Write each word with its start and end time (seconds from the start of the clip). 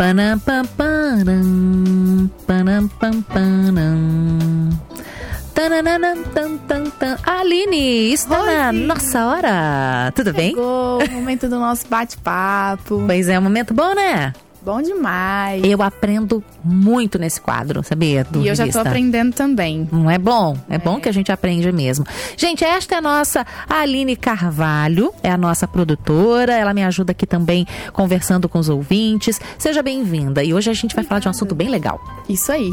Panam, 0.00 0.38
pam, 0.38 0.64
panam, 0.64 2.30
panam, 2.46 2.88
pam, 2.88 3.20
panam. 3.20 4.70
Tananana, 5.52 6.16
tan, 6.32 6.56
tan, 6.56 6.84
tan. 6.98 7.18
Aline, 7.26 8.10
está 8.10 8.42
na 8.42 8.70
Oi. 8.70 8.86
nossa 8.86 9.26
hora. 9.26 10.10
Tudo 10.16 10.32
bem? 10.32 10.52
Chegou 10.52 11.04
o 11.04 11.10
momento 11.10 11.50
do 11.50 11.58
nosso 11.58 11.86
bate-papo. 11.86 13.04
Pois 13.06 13.28
é, 13.28 13.38
um 13.38 13.42
momento 13.42 13.74
bom, 13.74 13.94
né? 13.94 14.32
Bom 14.62 14.82
demais. 14.82 15.62
Eu 15.64 15.82
aprendo 15.82 16.44
muito 16.62 17.18
nesse 17.18 17.40
quadro, 17.40 17.82
sabia? 17.82 18.24
Do 18.24 18.42
e 18.42 18.48
eu 18.48 18.54
já 18.54 18.64
tô 18.64 18.68
Revista. 18.68 18.88
aprendendo 18.88 19.34
também. 19.34 19.88
Não 19.90 20.10
é 20.10 20.18
bom? 20.18 20.56
É, 20.68 20.76
bom 20.78 21.00
que 21.00 21.08
a 21.08 21.12
gente 21.12 21.32
aprende 21.32 21.72
mesmo. 21.72 22.04
Gente, 22.36 22.62
esta 22.62 22.94
é 22.94 22.98
a 22.98 23.00
nossa 23.00 23.46
Aline 23.68 24.16
Carvalho, 24.16 25.14
é 25.22 25.30
a 25.30 25.36
nossa 25.38 25.66
produtora. 25.66 26.52
Ela 26.52 26.74
me 26.74 26.84
ajuda 26.84 27.12
aqui 27.12 27.26
também 27.26 27.66
conversando 27.92 28.48
com 28.48 28.58
os 28.58 28.68
ouvintes. 28.68 29.40
Seja 29.58 29.82
bem-vinda. 29.82 30.44
E 30.44 30.52
hoje 30.52 30.70
a 30.70 30.74
gente 30.74 30.94
vai 30.94 31.04
falar 31.04 31.20
de 31.20 31.28
um 31.28 31.30
assunto 31.30 31.54
bem 31.54 31.68
legal. 31.68 31.98
Isso 32.28 32.52
aí. 32.52 32.70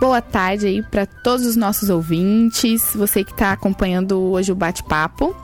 Boa 0.00 0.22
tarde 0.22 0.66
aí 0.66 0.82
para 0.82 1.06
todos 1.06 1.44
os 1.44 1.56
nossos 1.56 1.90
ouvintes, 1.90 2.82
você 2.94 3.24
que 3.24 3.32
está 3.32 3.52
acompanhando 3.52 4.16
hoje 4.20 4.52
o 4.52 4.54
bate-papo. 4.54 5.34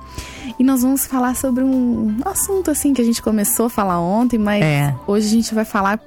E 0.59 0.63
nós 0.63 0.83
vamos 0.83 1.05
falar 1.07 1.35
sobre 1.35 1.65
um 1.65 2.17
assunto 2.25 2.71
assim 2.71 2.95
que 2.95 3.03
a 3.03 3.05
gente 3.05 3.21
começou 3.21 3.67
a 3.67 3.71
falar 3.71 3.99
ontem, 3.99 4.39
mas 4.39 4.63
É. 4.63 4.95
hoje 5.09 5.27
a 5.27 5.31
gente 5.31 5.53
vai 5.55 5.65
falar 5.65 5.99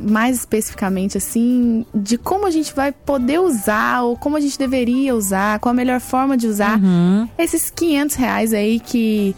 mais 0.00 0.36
especificamente 0.38 1.18
assim 1.18 1.84
de 1.92 2.16
como 2.16 2.46
a 2.46 2.50
gente 2.52 2.72
vai 2.72 2.92
poder 2.92 3.40
usar 3.40 4.02
ou 4.02 4.16
como 4.16 4.36
a 4.36 4.40
gente 4.40 4.56
deveria 4.56 5.12
usar, 5.16 5.58
qual 5.58 5.72
a 5.72 5.74
melhor 5.74 5.98
forma 5.98 6.36
de 6.36 6.46
usar 6.46 6.78
Uhum. 6.78 7.28
esses 7.36 7.70
500 7.70 8.14
reais 8.14 8.52
aí 8.52 8.78
que 8.78 9.34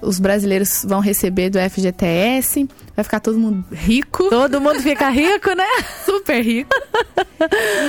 os 0.00 0.18
brasileiros 0.18 0.84
vão 0.86 1.00
receber 1.00 1.50
do 1.50 1.58
FGTS. 1.58 2.68
Vai 2.94 3.04
ficar 3.04 3.20
todo 3.20 3.38
mundo 3.38 3.64
rico, 3.72 4.28
Todo 4.30 4.60
mundo 4.60 4.80
fica 4.80 5.08
rico, 5.10 5.52
né? 5.54 5.66
super 6.06 6.42
rico. 6.42 6.70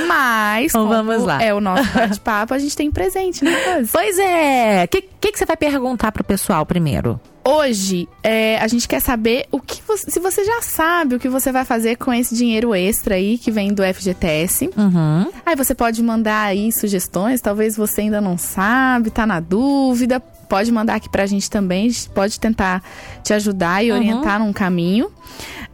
Mas, 0.08 0.72
Então 0.72 0.88
vamos 0.88 1.24
lá. 1.24 1.42
é 1.42 1.54
o 1.54 1.62
nosso 1.62 1.90
bate-papo, 1.94 2.54
a 2.54 2.60
gente 2.60 2.76
tem 2.76 2.92
presente, 2.92 3.44
né, 3.44 3.52
Rose? 3.76 3.90
Pois 3.92 4.20
é. 4.20 4.84
O 4.84 4.88
que, 4.88 5.02
que, 5.02 5.32
que 5.32 5.38
você 5.40 5.46
vai 5.46 5.56
perguntar 5.58 6.12
pro 6.12 6.24
pessoal 6.24 6.66
primeiro? 6.66 7.20
Hoje, 7.48 8.10
é, 8.22 8.58
a 8.60 8.68
gente 8.68 8.86
quer 8.90 9.00
saber 9.00 9.46
o 9.50 9.62
que 9.62 9.82
você, 9.88 10.12
se 10.12 10.20
você 10.20 10.44
já 10.44 10.62
sabe 10.62 11.16
o 11.16 11.20
que 11.20 11.30
você 11.30 11.50
vai 11.50 11.64
fazer 11.64 11.96
com 11.96 12.12
esse 12.14 12.36
dinheiro 12.36 12.76
extra 12.76 13.16
aí 13.16 13.38
que 13.38 13.50
vem 13.50 13.74
do 13.74 13.82
FGTS. 13.84 14.70
Uhum. 14.76 15.32
Aí 15.46 15.56
você 15.56 15.74
pode 15.74 16.04
mandar 16.04 16.42
aí 16.48 16.70
sugestões, 16.74 17.40
talvez 17.40 17.78
você 17.78 18.02
ainda 18.02 18.20
não 18.20 18.38
sabe, 18.38 19.10
tá 19.12 19.26
na 19.26 19.40
dúvida. 19.40 20.22
Pode 20.50 20.72
mandar 20.72 20.96
aqui 20.96 21.10
pra 21.10 21.26
gente 21.26 21.50
também, 21.50 21.88
a 21.88 21.90
gente 21.90 22.10
pode 22.10 22.40
tentar 22.40 22.82
te 23.24 23.34
ajudar 23.34 23.84
e 23.84 23.92
Uhum. 23.92 23.98
orientar 23.98 24.40
num 24.40 24.54
caminho. 24.54 25.12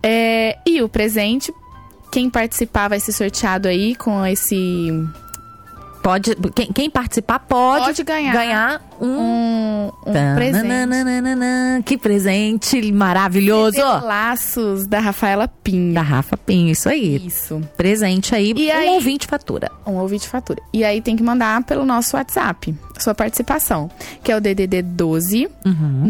É, 0.02 0.58
e 0.66 0.82
o 0.82 0.90
presente, 0.90 1.54
quem 2.12 2.30
participar 2.30 2.88
vai 2.90 3.00
ser 3.00 3.12
sorteado 3.12 3.68
aí 3.68 3.96
com 3.96 4.26
esse. 4.26 4.92
Pode, 6.04 6.36
quem, 6.54 6.72
quem 6.74 6.90
participar 6.90 7.40
pode, 7.40 7.86
Pode 7.86 8.04
ganhar. 8.04 8.82
um, 9.00 9.08
Um, 9.08 9.92
um 10.06 10.14
presente. 10.36 11.84
Que 11.86 11.98
presente 11.98 12.92
maravilhoso! 12.92 13.78
Laços 13.82 14.86
da 14.86 15.00
Rafaela 15.00 15.48
Pinho. 15.48 15.94
Da 15.94 16.02
Rafa 16.02 16.36
Pinho, 16.36 16.72
isso 16.72 16.90
aí. 16.90 17.26
Isso. 17.26 17.62
Presente 17.78 18.36
aí, 18.36 18.54
E 18.56 18.70
um 18.70 18.76
aí? 18.76 18.90
ouvinte 18.90 19.26
fatura. 19.28 19.72
Um 19.88 19.94
ouvinte 19.94 20.28
fatura. 20.28 20.62
E 20.74 20.84
aí 20.84 21.00
tem 21.02 21.16
que 21.16 21.24
mandar 21.24 21.64
pelo 21.64 21.86
nosso 21.86 22.18
WhatsApp, 22.18 22.76
sua 23.00 23.16
participação, 23.16 23.90
que 24.22 24.30
é 24.32 24.36
o 24.36 24.42
DDD 24.42 24.82
12 24.82 25.48
Uhum. 25.66 26.04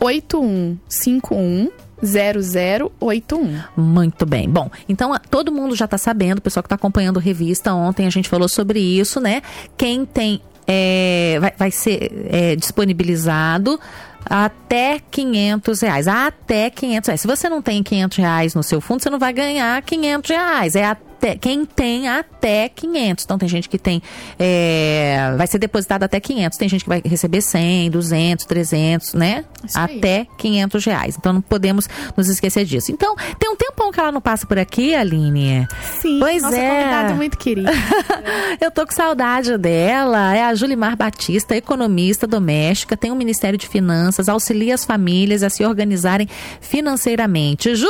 98151 0.00 1.70
0081. 2.02 3.60
Muito 3.76 4.26
bem. 4.26 4.48
Bom, 4.48 4.70
então 4.88 5.12
todo 5.30 5.52
mundo 5.52 5.74
já 5.74 5.84
está 5.84 5.98
sabendo, 5.98 6.38
o 6.38 6.42
pessoal 6.42 6.62
que 6.62 6.66
está 6.66 6.76
acompanhando 6.76 7.18
a 7.18 7.22
revista, 7.22 7.74
ontem 7.74 8.06
a 8.06 8.10
gente 8.10 8.28
falou 8.28 8.48
sobre 8.48 8.80
isso, 8.80 9.20
né? 9.20 9.42
Quem 9.76 10.04
tem. 10.04 10.40
é, 10.66 11.38
vai, 11.40 11.52
vai 11.58 11.70
ser 11.70 12.28
é, 12.30 12.56
disponibilizado 12.56 13.78
até 14.24 15.00
500 15.10 15.80
reais. 15.80 16.08
Até 16.08 16.70
500 16.70 17.08
reais. 17.08 17.20
Se 17.20 17.26
você 17.26 17.48
não 17.48 17.62
tem 17.62 17.82
500 17.82 18.18
reais 18.18 18.54
no 18.54 18.62
seu 18.62 18.80
fundo, 18.80 19.02
você 19.02 19.10
não 19.10 19.18
vai 19.18 19.32
ganhar 19.32 19.80
500 19.82 20.30
reais. 20.30 20.76
É 20.76 20.84
até, 20.84 21.09
quem 21.40 21.64
tem 21.64 22.08
até 22.08 22.68
500. 22.68 23.24
Então 23.24 23.38
tem 23.38 23.48
gente 23.48 23.68
que 23.68 23.78
tem. 23.78 24.02
é, 24.38 25.34
vai 25.36 25.46
ser 25.46 25.58
depositado 25.58 26.02
até 26.02 26.18
500. 26.20 26.58
Tem 26.58 26.68
gente 26.68 26.82
que 26.84 26.88
vai 26.88 27.02
receber 27.04 27.40
100, 27.40 27.90
200, 27.90 28.44
300, 28.46 29.14
né? 29.14 29.44
Isso 29.64 29.78
aí. 29.78 29.98
até 29.98 30.26
500 30.38 30.84
reais. 30.84 31.16
Então 31.18 31.32
não 31.32 31.40
podemos 31.40 31.88
nos 32.16 32.28
esquecer 32.28 32.64
disso. 32.64 32.90
Então, 32.92 33.14
tem 33.38 33.50
um 33.50 33.56
tempão 33.56 33.90
que 33.92 34.00
ela 34.00 34.10
não 34.12 34.20
passa 34.20 34.46
por 34.46 34.58
aqui, 34.58 34.94
Aline. 34.94 35.66
Sim, 36.00 36.18
Pois 36.18 36.42
nossa 36.42 36.56
é. 36.56 36.68
convidada 36.68 37.14
muito 37.14 37.36
querida. 37.38 37.70
Eu 38.60 38.70
tô 38.70 38.86
com 38.86 38.92
saudade 38.92 39.56
dela. 39.58 40.34
É 40.34 40.44
a 40.44 40.54
Julimar 40.54 40.96
Batista, 40.96 41.54
economista 41.56 42.26
doméstica, 42.26 42.96
tem 42.96 43.12
um 43.12 43.14
Ministério 43.14 43.58
de 43.58 43.68
Finanças, 43.68 44.28
auxilia 44.28 44.74
as 44.74 44.84
famílias 44.84 45.42
a 45.42 45.50
se 45.50 45.64
organizarem 45.64 46.28
financeiramente. 46.60 47.74
Ju! 47.74 47.86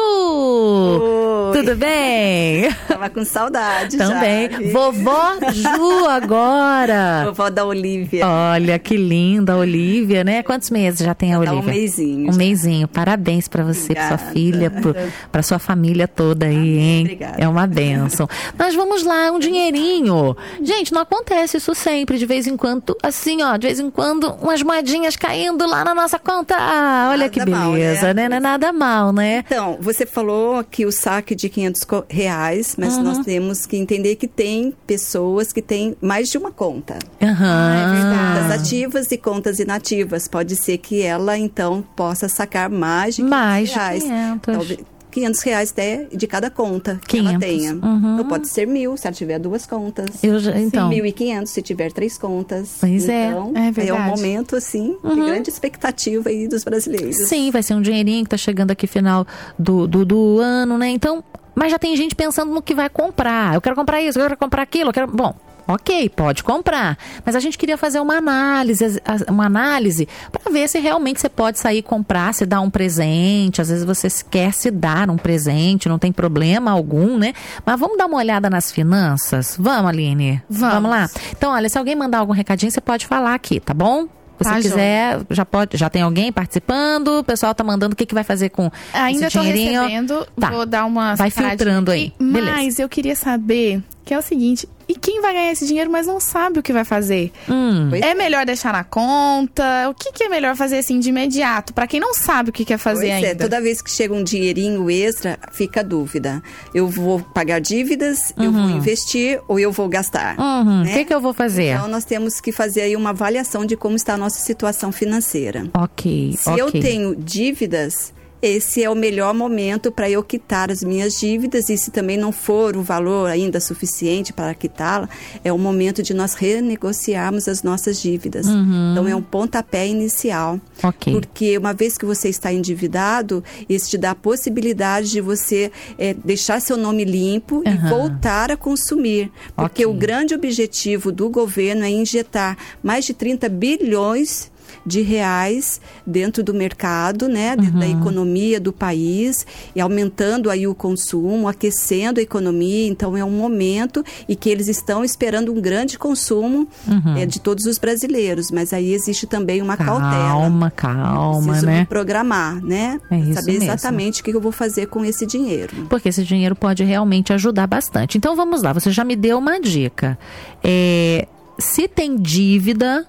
Oi. 1.51 1.59
Tudo 1.59 1.77
bem? 1.77 2.71
Tava 2.89 3.11
com 3.11 3.25
saudade 3.25 3.97
Também. 3.97 4.51
já. 4.51 4.59
viu? 4.59 4.73
Vovó 4.73 5.33
Ju 5.53 6.07
agora. 6.09 7.25
Vovó 7.29 7.51
da 7.51 7.65
Olivia. 7.65 8.27
Olha 8.27 8.79
que 8.79 8.97
linda, 8.97 9.53
a 9.55 9.57
Olivia, 9.57 10.23
né? 10.25 10.43
Quantos 10.43 10.71
meses 10.71 11.01
já 11.01 11.15
tem 11.15 11.35
a 11.35 11.39
Olivia? 11.39 11.59
um 11.59 11.63
mêsinho. 11.63 12.33
Um 12.33 12.37
mêsinho. 12.37 12.89
Parabéns 12.89 13.49
pra 13.49 13.63
você, 13.65 13.95
pra 13.95 14.09
sua 14.09 14.19
filha, 14.19 14.71
pro, 14.71 14.95
pra 15.31 15.43
sua 15.43 15.59
família 15.59 16.07
toda 16.09 16.47
aí, 16.47 16.79
hein? 16.79 17.01
Obrigada. 17.03 17.37
É 17.39 17.49
uma 17.49 17.67
benção. 17.67 18.29
Mas 18.57 18.75
vamos 18.75 19.03
lá, 19.05 19.31
um 19.33 19.39
dinheirinho. 19.39 20.37
Gente, 20.63 20.93
não 20.93 21.03
acontece 21.03 21.57
isso 21.57 21.75
sempre, 21.75 22.19
de 22.19 22.27
vez 22.27 22.47
em 22.47 22.57
quando, 22.57 22.97
assim, 23.03 23.43
ó, 23.43 23.57
de 23.57 23.67
vez 23.67 23.81
em 23.81 23.91
quando, 23.91 24.33
umas 24.41 24.63
moedinhas 24.63 25.17
caindo 25.17 25.67
lá 25.67 25.85
na 25.85 25.95
nossa 25.95 26.19
conta. 26.19 26.57
Ah, 26.59 27.09
olha 27.11 27.25
Nada 27.27 27.31
que 27.31 27.51
mal, 27.51 27.73
beleza, 27.73 28.15
né? 28.15 28.15
né? 28.15 28.29
Não 28.29 28.37
é 28.37 28.41
nada 28.41 28.73
mal, 28.73 29.13
né? 29.13 29.45
Então, 29.47 29.77
você 29.81 30.05
falou 30.07 30.63
que 30.65 30.85
o 30.87 30.93
saque 30.93 31.35
de 31.41 31.49
500 31.49 31.85
co- 31.85 32.05
reais, 32.09 32.75
mas 32.79 32.97
Uhum. 32.97 33.03
nós 33.03 33.19
temos 33.19 33.67
que 33.67 33.77
entender 33.77 34.17
que 34.17 34.29
tem 34.29 34.73
pessoas 34.87 35.53
que 35.53 35.63
têm 35.63 35.97
mais 36.01 36.29
de 36.29 36.39
uma 36.39 36.51
conta. 36.51 36.99
Aham. 37.23 38.35
Contas 38.41 38.61
ativas 38.61 39.11
e 39.13 39.17
contas 39.19 39.59
inativas. 39.59 40.29
Pode 40.29 40.57
ser 40.57 40.79
que 40.79 41.03
ela, 41.03 41.37
então, 41.39 41.83
possa 41.97 42.29
sacar 42.29 42.69
mais 42.71 43.17
de 43.17 43.23
500 43.23 43.31
Mais 43.31 43.69
de 43.69 43.75
reais. 43.75 44.03
500. 44.03 44.55
Talvez 44.55 44.79
500 45.11 45.41
reais 45.43 45.71
até 45.71 46.07
de 46.13 46.27
cada 46.27 46.51
conta 46.51 47.01
que 47.07 47.19
500. 47.19 47.31
ela 47.31 47.39
tenha. 47.41 47.75
Uhum. 47.75 48.15
Então, 48.15 48.29
pode 48.29 48.49
ser 48.49 48.67
mil, 48.67 48.97
se 48.97 49.07
ela 49.07 49.15
tiver 49.15 49.39
duas 49.39 49.67
contas. 49.67 50.23
Eu 50.23 50.39
já, 50.39 50.59
então, 50.59 50.91
1.500 50.91 51.47
se 51.47 51.63
tiver 51.63 51.93
três 51.93 52.17
contas. 52.17 52.77
Pois 52.81 53.09
é, 53.09 53.29
então, 53.29 53.53
é 53.55 53.69
um 53.69 53.73
verdade. 53.73 54.11
momento, 54.11 54.57
assim, 54.57 54.97
de 55.03 55.15
grande 55.17 55.51
expectativa 55.51 56.29
aí 56.29 56.49
dos 56.49 56.65
brasileiros. 56.65 57.17
Sim, 57.29 57.51
vai 57.51 57.63
ser 57.63 57.75
um 57.75 57.83
dinheirinho 57.83 58.25
que 58.25 58.31
tá 58.31 58.37
chegando 58.37 58.71
aqui 58.71 58.87
final 58.87 59.27
do, 59.59 59.87
do, 59.87 60.05
do 60.05 60.39
ano, 60.39 60.79
né? 60.79 60.89
Então, 60.89 61.23
mas 61.55 61.71
já 61.71 61.79
tem 61.79 61.97
gente 61.97 62.15
pensando 62.15 62.53
no 62.53 62.63
que 62.63 62.75
vai 62.75 62.89
comprar. 62.89 63.55
Eu 63.55 63.61
quero 63.61 63.77
comprar 63.77 64.01
isso, 64.01 64.19
eu 64.19 64.23
quero 64.23 64.37
comprar 64.37 64.63
aquilo, 64.63 64.91
eu 64.91 64.95
quero. 64.95 65.07
Bom. 65.09 65.35
Ok, 65.73 66.09
pode 66.11 66.43
comprar, 66.43 66.99
mas 67.25 67.37
a 67.37 67.41
gente 67.41 67.57
queria 67.57 67.77
fazer 67.79 68.01
uma 68.01 68.17
análise, 68.17 69.01
uma 69.29 69.47
análise 69.47 70.09
para 70.33 70.51
ver 70.51 70.69
se 70.69 70.79
realmente 70.81 71.21
você 71.21 71.29
pode 71.29 71.59
sair 71.61 71.79
e 71.79 71.83
comprar, 71.83 72.35
se 72.35 72.45
dar 72.45 72.61
um 72.61 72.69
presente. 72.69 73.61
Às 73.61 73.69
vezes 73.69 73.85
você 73.85 74.09
quer 74.29 74.53
se 74.53 74.71
dar 74.71 75.09
um 75.09 75.17
presente, 75.17 75.89
não 75.89 75.99
tem 75.99 76.11
problema 76.11 76.73
algum, 76.73 77.17
né? 77.17 77.33
Mas 77.65 77.79
vamos 77.79 77.97
dar 77.97 78.07
uma 78.07 78.17
olhada 78.19 78.51
nas 78.51 78.73
finanças? 78.73 79.57
Vamos, 79.59 79.91
Aline? 79.91 80.43
Vamos. 80.51 80.91
lá? 80.91 81.09
Então, 81.31 81.53
olha, 81.53 81.69
se 81.69 81.79
alguém 81.79 81.95
mandar 81.95 82.19
algum 82.19 82.33
recadinho, 82.33 82.73
você 82.73 82.81
pode 82.81 83.07
falar 83.07 83.35
aqui, 83.35 83.61
tá 83.61 83.73
bom? 83.73 84.09
Se 84.39 84.45
Tá, 84.45 84.55
você 84.55 84.63
quiser, 84.63 85.21
já 85.29 85.45
pode, 85.45 85.77
já 85.77 85.91
tem 85.91 86.01
alguém 86.01 86.33
participando, 86.33 87.19
o 87.19 87.23
pessoal 87.25 87.55
tá 87.55 87.63
mandando 87.63 87.93
o 87.93 87.97
que, 87.97 88.07
que 88.07 88.15
vai 88.15 88.25
fazer 88.25 88.49
com 88.49 88.71
Ainda 88.95 89.27
esse 89.27 89.37
tô 89.37 89.43
dinheirinho. 89.45 89.83
recebendo, 89.83 90.27
Tá. 90.41 90.49
vou 90.51 90.65
dar 90.65 90.87
uma 90.87 91.15
Vai 91.15 91.31
filtrando 91.31 91.91
aí. 91.91 92.07
aqui, 92.17 92.25
Beleza. 92.25 92.57
Mas 92.57 92.79
eu 92.79 92.89
queria 92.89 93.15
saber, 93.15 93.83
que 94.03 94.15
é 94.15 94.19
o 94.19 94.23
seguinte, 94.23 94.67
e 94.91 94.95
quem 94.95 95.21
vai 95.21 95.33
ganhar 95.33 95.53
esse 95.53 95.67
dinheiro, 95.67 95.91
mas 95.91 96.07
não 96.07 96.19
sabe 96.19 96.59
o 96.59 96.63
que 96.63 96.73
vai 96.73 96.85
fazer? 96.85 97.31
Hum, 97.49 97.87
Pois 97.91 98.03
É 98.03 98.15
melhor 98.15 98.45
deixar 98.45 98.73
na 98.73 98.83
conta? 98.85 99.89
O 99.89 99.95
que, 99.95 100.13
que 100.13 100.25
é 100.25 100.29
melhor 100.29 100.57
fazer 100.57 100.79
assim 100.79 100.99
de 100.99 101.09
imediato? 101.11 101.73
Pra 101.73 101.87
quem 101.87 102.01
não 102.01 102.13
sabe 102.15 102.51
o 102.51 102.53
que 102.53 102.65
quer 102.65 102.79
fazer 102.79 103.07
Pois 103.09 103.15
ainda. 103.15 103.27
é, 103.29 103.35
toda 103.35 103.61
vez 103.61 103.81
que 103.81 103.91
chega 103.91 104.13
um 104.15 104.25
dinheirinho 104.25 104.91
extra, 104.91 105.39
fica 105.53 105.81
a 105.81 105.83
dúvida. 105.83 106.43
Eu 106.75 106.89
vou 106.89 107.21
pagar 107.21 107.61
dívidas, 107.61 108.33
eu 108.37 108.51
vou 108.53 108.69
investir 108.71 109.41
ou 109.49 109.59
eu 109.59 109.71
vou 109.73 109.89
gastar? 109.89 110.39
uhum. 110.39 110.81
O 110.81 110.85
né? 110.85 110.93
que, 110.93 111.05
que 111.05 111.15
eu 111.15 111.21
vou 111.21 111.33
fazer? 111.33 111.75
Então, 111.75 111.89
nós 111.89 112.05
temos 112.05 112.41
que 112.41 112.51
fazer 112.53 112.81
aí 112.83 112.97
uma 112.97 113.11
avaliação 113.11 113.65
de 113.65 113.77
como 113.77 113.97
está 113.97 114.15
a 114.15 114.17
nossa 114.19 114.41
situação 114.41 114.91
financeira. 114.93 115.69
ok, 115.75 116.35
Se 116.37 116.49
ok. 116.51 116.63
eu 116.63 116.71
tenho 116.73 117.15
dívidas, 117.17 118.13
esse 118.43 118.83
é 118.83 118.89
o 118.89 118.95
melhor 118.95 119.35
momento 119.35 119.93
para 119.93 120.09
eu 120.09 120.23
quitar 120.23 120.71
as 120.71 120.83
minhas 120.83 121.19
dívidas 121.19 121.69
e 121.69 121.77
se 121.77 121.91
também 121.91 122.17
não 122.17 122.33
for 122.33 122.77
o 122.77 122.83
valor 122.83 123.29
ainda 123.29 123.61
suficiente 123.61 124.33
para 124.33 124.55
quitá-la, 124.55 125.09
é 125.45 125.53
o 125.53 125.59
momento 125.59 126.03
de 126.03 126.15
nós 126.15 126.35
renegociarmos 126.35 127.49
as 127.49 127.63
nossas 127.63 128.01
dívidas. 128.01 128.47
Uhum. 128.47 128.93
Então 128.93 129.09
é 129.09 129.15
um 129.15 129.23
pontapé 129.23 129.87
inicial. 129.87 130.59
Okay. 130.83 131.13
Porque 131.13 131.59
uma 131.59 131.75
vez 131.75 131.99
que 131.99 132.07
você 132.07 132.29
está 132.29 132.53
endividado, 132.53 133.45
isso 133.69 133.91
te 133.91 133.99
dá 133.99 134.13
a 134.13 134.15
possibilidade 134.15 135.11
de 135.11 135.21
você 135.21 135.71
é, 135.99 136.15
deixar 136.15 136.61
seu 136.61 136.77
nome 136.77 137.05
limpo 137.05 137.57
uhum. 137.57 137.63
e 137.67 137.77
voltar 137.89 138.51
a 138.51 138.57
consumir. 138.57 139.31
Porque 139.55 139.85
okay. 139.85 139.87
o 139.87 139.99
grande 139.99 140.35
objetivo 140.35 141.13
do 141.13 141.29
governo 141.29 141.85
é 141.85 141.91
injetar 141.91 142.57
mais 142.83 143.05
de 143.05 143.13
30 143.13 143.49
bilhões 143.49 144.51
de 144.85 145.03
reais 145.03 145.81
dentro 146.07 146.43
do 146.43 146.55
mercado, 146.55 147.29
né, 147.29 147.55
uhum. 147.57 147.79
da 147.79 147.89
economia 147.89 148.61
do 148.61 148.73
país 148.73 149.47
e 149.75 149.81
aumentando 149.81 150.51
aí 150.51 150.67
o 150.67 150.75
consumo, 150.75 151.49
aquecendo 151.49 152.21
a 152.21 152.23
economia. 152.23 152.89
Então 152.89 153.17
é 153.17 153.25
um 153.25 153.31
momento 153.31 154.05
e 154.29 154.35
que 154.35 154.49
eles 154.49 154.69
estão 154.69 155.05
esperando 155.05 155.53
um 155.53 155.61
grande 155.61 155.99
consumo 155.99 156.69
uhum. 156.87 157.17
é, 157.17 157.27
de 157.27 157.41
todos 157.41 157.67
os 157.67 157.79
brasileiros. 157.79 158.51
Mas 158.51 158.73
aí 158.73 158.93
existe 158.93 159.27
também 159.27 159.63
uma 159.63 159.77
calma, 159.77 160.01
cautela. 160.01 160.29
Calma, 160.29 160.71
calma, 160.71 161.43
Preciso 161.45 161.67
né? 161.67 161.81
me 161.81 161.87
programar, 161.87 162.63
né? 162.63 163.01
É 163.11 163.35
Saber 163.35 163.53
mesmo. 163.53 163.65
exatamente 163.65 164.21
o 164.21 164.25
que 164.25 164.35
eu 164.35 164.41
vou 164.41 164.53
fazer 164.53 164.87
com 164.87 165.05
esse 165.05 165.27
dinheiro. 165.27 165.87
Porque 165.89 166.09
esse 166.09 166.25
dinheiro 166.25 166.57
pode 166.57 166.85
realmente 166.85 167.33
ajudar 167.33 167.67
bastante. 167.67 168.17
Então 168.17 168.35
vamos 168.35 168.63
lá. 168.63 168.73
Você 168.73 168.91
já 168.91 169.05
me 169.05 169.17
deu 169.17 169.39
uma 169.39 169.61
dica. 169.61 170.19
É, 170.63 171.27
se 171.59 171.87
tem 171.87 172.17
dívida, 172.17 173.07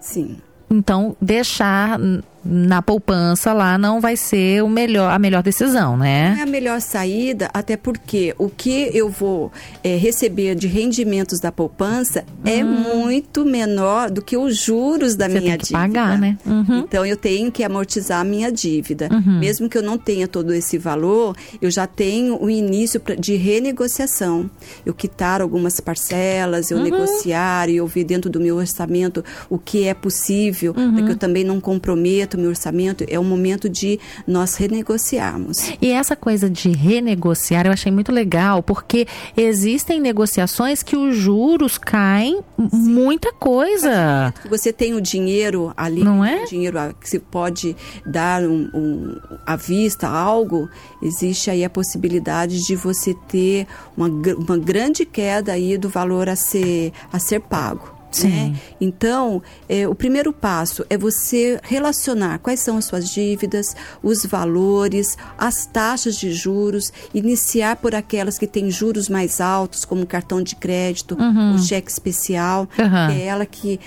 Sim. 0.00 0.38
Então, 0.70 1.16
deixar 1.20 1.98
na 2.44 2.80
poupança 2.80 3.52
lá 3.52 3.76
não 3.76 4.00
vai 4.00 4.16
ser 4.16 4.62
o 4.62 4.68
melhor, 4.68 5.12
a 5.12 5.18
melhor 5.18 5.42
decisão, 5.42 5.96
né? 5.96 6.30
Não 6.30 6.40
é 6.40 6.42
a 6.42 6.46
melhor 6.46 6.80
saída, 6.80 7.50
até 7.52 7.76
porque 7.76 8.34
o 8.38 8.48
que 8.48 8.90
eu 8.94 9.08
vou 9.08 9.52
é, 9.82 9.96
receber 9.96 10.54
de 10.54 10.66
rendimentos 10.66 11.40
da 11.40 11.50
poupança 11.52 12.24
é 12.44 12.64
hum. 12.64 12.84
é 12.90 12.94
muito 12.94 13.44
menor 13.44 14.10
do 14.10 14.22
que 14.22 14.36
os 14.36 14.56
juros 14.56 15.14
da 15.14 15.26
Você 15.28 15.40
minha 15.40 15.50
tem 15.52 15.58
que 15.58 15.66
dívida. 15.66 15.78
pagar, 15.78 16.18
né? 16.18 16.38
Uhum. 16.46 16.78
Então 16.80 17.04
eu 17.04 17.16
tenho 17.16 17.50
que 17.50 17.62
amortizar 17.62 18.20
a 18.20 18.24
minha 18.24 18.50
dívida. 18.50 19.08
Uhum. 19.10 19.40
Mesmo 19.40 19.68
que 19.68 19.76
eu 19.76 19.82
não 19.82 19.98
tenha 19.98 20.26
todo 20.26 20.54
esse 20.54 20.78
valor, 20.78 21.36
eu 21.60 21.70
já 21.70 21.86
tenho 21.86 22.40
o 22.42 22.48
início 22.48 23.00
de 23.18 23.36
renegociação. 23.36 24.48
Eu 24.86 24.94
quitar 24.94 25.42
algumas 25.42 25.80
parcelas, 25.80 26.70
eu 26.70 26.78
uhum. 26.78 26.84
negociar 26.84 27.68
e 27.68 27.76
eu 27.76 27.86
ver 27.86 28.04
dentro 28.04 28.30
do 28.30 28.40
meu 28.40 28.56
orçamento 28.56 29.24
o 29.50 29.58
que 29.58 29.84
é 29.84 29.94
possível, 29.94 30.72
para 30.72 30.92
que 30.92 31.00
eu 31.00 31.06
uhum. 31.08 31.16
também 31.16 31.44
não 31.44 31.60
comprometa 31.60 32.37
meu 32.38 32.50
orçamento, 32.50 33.04
é 33.08 33.18
o 33.18 33.24
momento 33.24 33.68
de 33.68 33.98
nós 34.26 34.54
renegociarmos. 34.54 35.72
E 35.80 35.90
essa 35.90 36.16
coisa 36.16 36.48
de 36.48 36.70
renegociar 36.70 37.66
eu 37.66 37.72
achei 37.72 37.90
muito 37.90 38.12
legal, 38.12 38.62
porque 38.62 39.06
existem 39.36 40.00
negociações 40.00 40.82
que 40.82 40.96
os 40.96 41.16
juros 41.16 41.78
caem 41.78 42.40
Sim. 42.58 42.68
muita 42.72 43.32
coisa. 43.32 44.32
Você 44.48 44.72
tem 44.72 44.94
o 44.94 45.00
dinheiro 45.00 45.72
ali, 45.76 46.02
não 46.02 46.24
é? 46.24 46.44
O 46.44 46.48
dinheiro 46.48 46.78
que 47.00 47.08
se 47.08 47.18
pode 47.18 47.76
dar 48.04 48.42
um, 48.42 48.70
um, 48.74 49.16
à 49.46 49.56
vista 49.56 50.08
algo, 50.08 50.68
existe 51.02 51.50
aí 51.50 51.64
a 51.64 51.70
possibilidade 51.70 52.64
de 52.64 52.76
você 52.76 53.14
ter 53.28 53.66
uma, 53.96 54.08
uma 54.08 54.58
grande 54.58 55.04
queda 55.04 55.52
aí 55.52 55.76
do 55.76 55.88
valor 55.88 56.28
a 56.28 56.36
ser, 56.36 56.92
a 57.12 57.18
ser 57.18 57.40
pago. 57.40 57.97
Né? 58.28 58.56
Então, 58.80 59.42
é, 59.68 59.86
o 59.86 59.94
primeiro 59.94 60.32
passo 60.32 60.84
é 60.88 60.96
você 60.96 61.60
relacionar 61.62 62.38
quais 62.38 62.60
são 62.60 62.78
as 62.78 62.84
suas 62.84 63.10
dívidas, 63.10 63.76
os 64.02 64.24
valores, 64.24 65.16
as 65.36 65.66
taxas 65.66 66.16
de 66.16 66.32
juros, 66.32 66.92
iniciar 67.12 67.76
por 67.76 67.94
aquelas 67.94 68.38
que 68.38 68.46
têm 68.46 68.70
juros 68.70 69.08
mais 69.08 69.40
altos, 69.40 69.84
como 69.84 70.06
cartão 70.06 70.42
de 70.42 70.56
crédito, 70.56 71.16
uhum. 71.18 71.54
o 71.54 71.58
cheque 71.58 71.90
especial, 71.90 72.68
uhum. 72.78 73.14
que 73.14 73.20
é 73.20 73.26
ela 73.26 73.46
que 73.46 73.80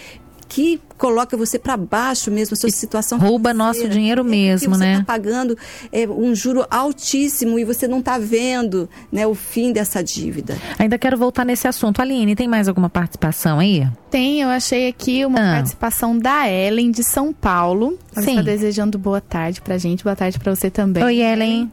que 0.51 0.81
coloca 0.97 1.37
você 1.37 1.57
para 1.57 1.77
baixo 1.77 2.29
mesmo, 2.29 2.55
a 2.55 2.57
sua 2.57 2.69
situação 2.69 3.17
Rouba 3.17 3.53
nosso 3.53 3.87
dinheiro 3.87 4.21
mesmo, 4.21 4.75
você 4.75 4.79
né? 4.81 4.95
Você 4.95 5.01
está 5.01 5.13
pagando 5.13 5.57
é, 5.93 6.05
um 6.05 6.35
juro 6.35 6.65
altíssimo 6.69 7.57
e 7.57 7.63
você 7.63 7.87
não 7.87 7.99
está 7.99 8.17
vendo 8.17 8.89
né, 9.09 9.25
o 9.25 9.33
fim 9.33 9.71
dessa 9.71 10.03
dívida. 10.03 10.57
Ainda 10.77 10.99
quero 10.99 11.17
voltar 11.17 11.45
nesse 11.45 11.69
assunto. 11.69 12.01
Aline, 12.01 12.35
tem 12.35 12.49
mais 12.49 12.67
alguma 12.67 12.89
participação 12.89 13.59
aí? 13.59 13.87
Tem, 14.09 14.41
eu 14.41 14.49
achei 14.49 14.89
aqui 14.89 15.25
uma 15.25 15.39
ah. 15.39 15.53
participação 15.53 16.17
da 16.17 16.49
Ellen 16.51 16.91
de 16.91 17.05
São 17.05 17.31
Paulo. 17.31 17.97
Ela 18.13 18.25
Sim. 18.25 18.31
está 18.31 18.41
desejando 18.41 18.99
boa 18.99 19.21
tarde 19.21 19.61
pra 19.61 19.77
gente, 19.77 20.03
boa 20.03 20.17
tarde 20.17 20.37
para 20.37 20.53
você 20.53 20.69
também. 20.69 21.01
Oi, 21.01 21.21
Ellen. 21.21 21.71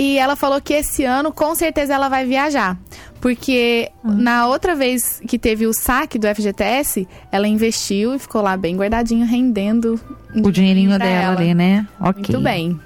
E 0.00 0.16
ela 0.16 0.34
falou 0.34 0.62
que 0.62 0.72
esse 0.72 1.04
ano, 1.04 1.30
com 1.30 1.54
certeza, 1.54 1.92
ela 1.92 2.08
vai 2.08 2.24
viajar. 2.24 2.74
Porque 3.20 3.90
hum. 4.02 4.14
na 4.14 4.46
outra 4.46 4.74
vez 4.74 5.20
que 5.28 5.38
teve 5.38 5.66
o 5.66 5.74
saque 5.74 6.18
do 6.18 6.26
FGTS, 6.26 7.06
ela 7.30 7.46
investiu 7.46 8.14
e 8.14 8.18
ficou 8.18 8.40
lá 8.40 8.56
bem 8.56 8.74
guardadinho, 8.74 9.26
rendendo 9.26 10.00
o 10.34 10.50
dinheirinho 10.50 10.98
dela 10.98 11.04
ela. 11.04 11.38
ali, 11.38 11.52
né? 11.52 11.86
Ok. 12.00 12.34
Muito 12.34 12.40
bem. 12.40 12.80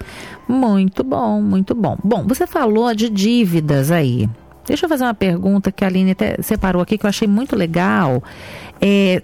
Muito 0.48 1.04
bom, 1.04 1.40
muito 1.40 1.72
bom. 1.72 1.96
Bom, 2.02 2.26
você 2.26 2.48
falou 2.48 2.92
de 2.92 3.08
dívidas 3.08 3.92
aí. 3.92 4.28
Deixa 4.66 4.86
eu 4.86 4.88
fazer 4.88 5.04
uma 5.04 5.14
pergunta 5.14 5.70
que 5.70 5.84
a 5.84 5.86
Aline 5.86 6.10
até 6.10 6.42
separou 6.42 6.82
aqui 6.82 6.98
que 6.98 7.06
eu 7.06 7.10
achei 7.10 7.28
muito 7.28 7.54
legal. 7.54 8.20
É, 8.80 9.22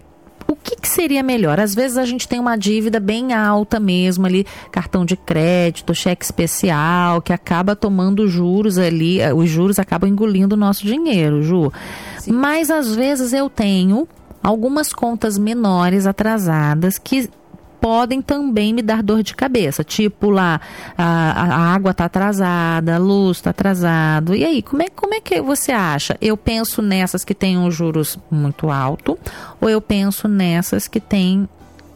que, 0.62 0.77
que, 0.77 0.89
seria 0.89 1.23
melhor? 1.23 1.59
Às 1.59 1.75
vezes 1.75 1.97
a 1.97 2.05
gente 2.05 2.29
tem 2.29 2.39
uma 2.39 2.57
dívida 2.57 3.01
bem 3.01 3.33
alta 3.33 3.81
mesmo 3.81 4.27
ali, 4.27 4.47
cartão 4.71 5.05
de 5.05 5.17
crédito, 5.17 5.95
cheque 5.95 6.25
especial, 6.25 7.23
que 7.23 7.33
acaba 7.33 7.75
tomando 7.75 8.29
juros 8.29 8.79
ali, 8.79 9.21
eh, 9.21 9.33
os 9.33 9.49
juros 9.49 9.79
acabam 9.79 10.09
engolindo 10.09 10.55
o 10.55 10.59
nosso 10.59 10.85
dinheiro, 10.85 11.43
Ju. 11.43 11.73
Sim. 12.19 12.33
Mas 12.33 12.71
às 12.71 12.95
vezes 12.95 13.33
eu 13.33 13.49
tenho 13.49 14.07
algumas 14.43 14.93
contas 14.93 15.39
menores 15.39 16.07
atrasadas 16.07 16.99
que 16.99 17.29
podem 17.81 18.21
também 18.21 18.73
me 18.75 18.82
dar 18.82 19.03
dor 19.03 19.23
de 19.23 19.35
cabeça. 19.35 19.82
Tipo 19.82 20.31
lá, 20.31 20.61
a, 20.97 21.05
a 21.05 21.75
água 21.75 21.93
está 21.93 22.05
atrasada, 22.05 22.97
a 22.97 22.99
luz 22.99 23.38
está 23.38 23.50
atrasado. 23.50 24.35
E 24.35 24.44
aí, 24.44 24.62
como 24.62 24.82
é, 24.82 24.88
como 24.88 25.15
é 25.15 25.21
que 25.21 25.41
você 25.41 25.73
acha? 25.73 26.17
Eu 26.21 26.37
penso 26.37 26.82
nessas 26.82 27.25
que 27.25 27.35
têm 27.35 27.59
os 27.59 27.75
juros 27.75 28.19
muito 28.31 28.71
alto 28.71 29.19
ou 29.61 29.69
eu 29.69 29.81
penso 29.81 30.29
nessas 30.29 30.87
que 30.87 31.00
têm 31.00 31.49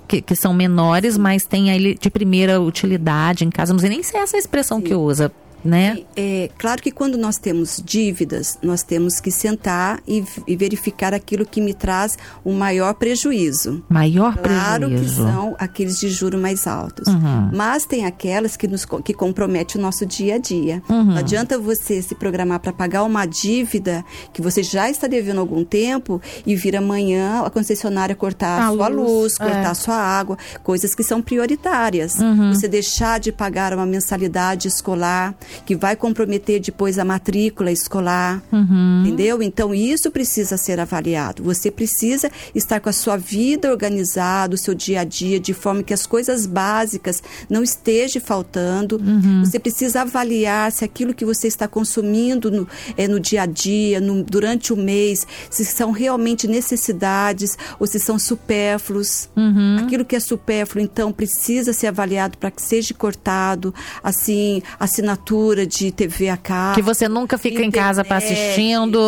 que, 0.06 0.20
que, 0.20 0.36
são 0.36 0.52
menores, 0.52 1.16
mas 1.16 1.46
têm 1.46 1.70
ele 1.70 1.94
de 1.94 2.10
primeira 2.10 2.60
utilidade 2.60 3.44
em 3.44 3.50
casa. 3.50 3.72
Não 3.72 3.80
sei 3.80 3.90
nem 3.90 4.02
se 4.02 4.16
é 4.16 4.20
essa 4.20 4.36
a 4.36 4.38
expressão 4.38 4.78
Sim. 4.78 4.84
que 4.84 4.94
usa 4.94 5.32
né? 5.64 5.98
É, 6.16 6.50
claro 6.58 6.82
que 6.82 6.90
quando 6.90 7.16
nós 7.16 7.38
temos 7.38 7.82
dívidas, 7.84 8.58
nós 8.62 8.82
temos 8.82 9.20
que 9.20 9.30
sentar 9.30 10.00
e, 10.06 10.22
e 10.46 10.56
verificar 10.56 11.14
aquilo 11.14 11.46
que 11.46 11.60
me 11.60 11.72
traz 11.72 12.18
o 12.44 12.52
maior 12.52 12.94
prejuízo. 12.94 13.82
Maior 13.88 14.36
claro 14.36 14.88
prejuízo. 14.88 15.22
Claro 15.22 15.30
que 15.30 15.32
são 15.32 15.56
aqueles 15.58 15.98
de 15.98 16.08
juro 16.08 16.38
mais 16.38 16.66
altos. 16.66 17.08
Uhum. 17.08 17.50
Mas 17.52 17.86
tem 17.86 18.04
aquelas 18.04 18.56
que 18.56 18.68
nos 18.68 18.84
que 19.04 19.14
comprometem 19.14 19.80
o 19.80 19.82
nosso 19.82 20.04
dia 20.04 20.34
a 20.34 20.38
dia. 20.38 20.82
Uhum. 20.88 21.04
Não 21.04 21.16
adianta 21.16 21.58
você 21.58 22.02
se 22.02 22.14
programar 22.14 22.60
para 22.60 22.72
pagar 22.72 23.02
uma 23.04 23.24
dívida 23.24 24.04
que 24.32 24.42
você 24.42 24.62
já 24.62 24.90
está 24.90 25.06
devendo 25.06 25.40
algum 25.40 25.64
tempo 25.64 26.20
e 26.46 26.54
vir 26.54 26.76
amanhã 26.76 27.42
a 27.44 27.50
concessionária 27.50 28.14
cortar 28.14 28.60
a, 28.60 28.68
a 28.68 28.72
sua 28.72 28.88
luz, 28.88 29.08
luz 29.08 29.38
cortar 29.38 29.62
é. 29.62 29.66
a 29.66 29.74
sua 29.74 29.96
água, 29.96 30.36
coisas 30.62 30.94
que 30.94 31.02
são 31.02 31.22
prioritárias. 31.22 32.16
Uhum. 32.18 32.52
Você 32.52 32.68
deixar 32.68 33.18
de 33.18 33.32
pagar 33.32 33.72
uma 33.72 33.86
mensalidade 33.86 34.68
escolar, 34.68 35.34
que 35.64 35.74
vai 35.74 35.96
comprometer 35.96 36.60
depois 36.60 36.98
a 36.98 37.04
matrícula 37.04 37.70
escolar, 37.70 38.42
uhum. 38.52 39.02
entendeu? 39.04 39.42
Então 39.42 39.74
isso 39.74 40.10
precisa 40.10 40.56
ser 40.56 40.80
avaliado. 40.80 41.42
Você 41.42 41.70
precisa 41.70 42.30
estar 42.54 42.80
com 42.80 42.88
a 42.88 42.92
sua 42.92 43.16
vida 43.16 43.70
organizada, 43.70 44.54
o 44.54 44.58
seu 44.58 44.74
dia 44.74 45.00
a 45.00 45.04
dia, 45.04 45.38
de 45.38 45.54
forma 45.54 45.82
que 45.82 45.94
as 45.94 46.06
coisas 46.06 46.46
básicas 46.46 47.22
não 47.48 47.62
estejam 47.62 48.20
faltando. 48.20 48.96
Uhum. 48.96 49.44
Você 49.44 49.58
precisa 49.58 50.02
avaliar 50.02 50.72
se 50.72 50.84
aquilo 50.84 51.14
que 51.14 51.24
você 51.24 51.48
está 51.48 51.68
consumindo 51.68 52.50
no, 52.50 52.68
é, 52.96 53.06
no 53.08 53.20
dia 53.20 53.42
a 53.42 53.46
dia, 53.46 54.00
no, 54.00 54.22
durante 54.22 54.72
o 54.72 54.76
mês, 54.76 55.26
se 55.50 55.64
são 55.64 55.90
realmente 55.90 56.46
necessidades 56.46 57.56
ou 57.78 57.86
se 57.86 57.98
são 57.98 58.18
supérfluos. 58.18 59.28
Uhum. 59.36 59.78
Aquilo 59.80 60.04
que 60.04 60.16
é 60.16 60.20
supérfluo, 60.20 60.82
então, 60.82 61.12
precisa 61.12 61.72
ser 61.72 61.88
avaliado 61.88 62.38
para 62.38 62.50
que 62.50 62.62
seja 62.62 62.94
cortado. 62.94 63.74
Assim, 64.02 64.62
assinatura 64.78 65.43
de 65.66 65.92
TV 65.92 66.28
a 66.28 66.36
cabo. 66.36 66.74
Que 66.74 66.82
você 66.82 67.08
nunca 67.08 67.36
fica 67.36 67.56
internet, 67.56 67.68
em 67.68 67.70
casa 67.70 68.04
para 68.04 68.16
assistindo, 68.16 68.98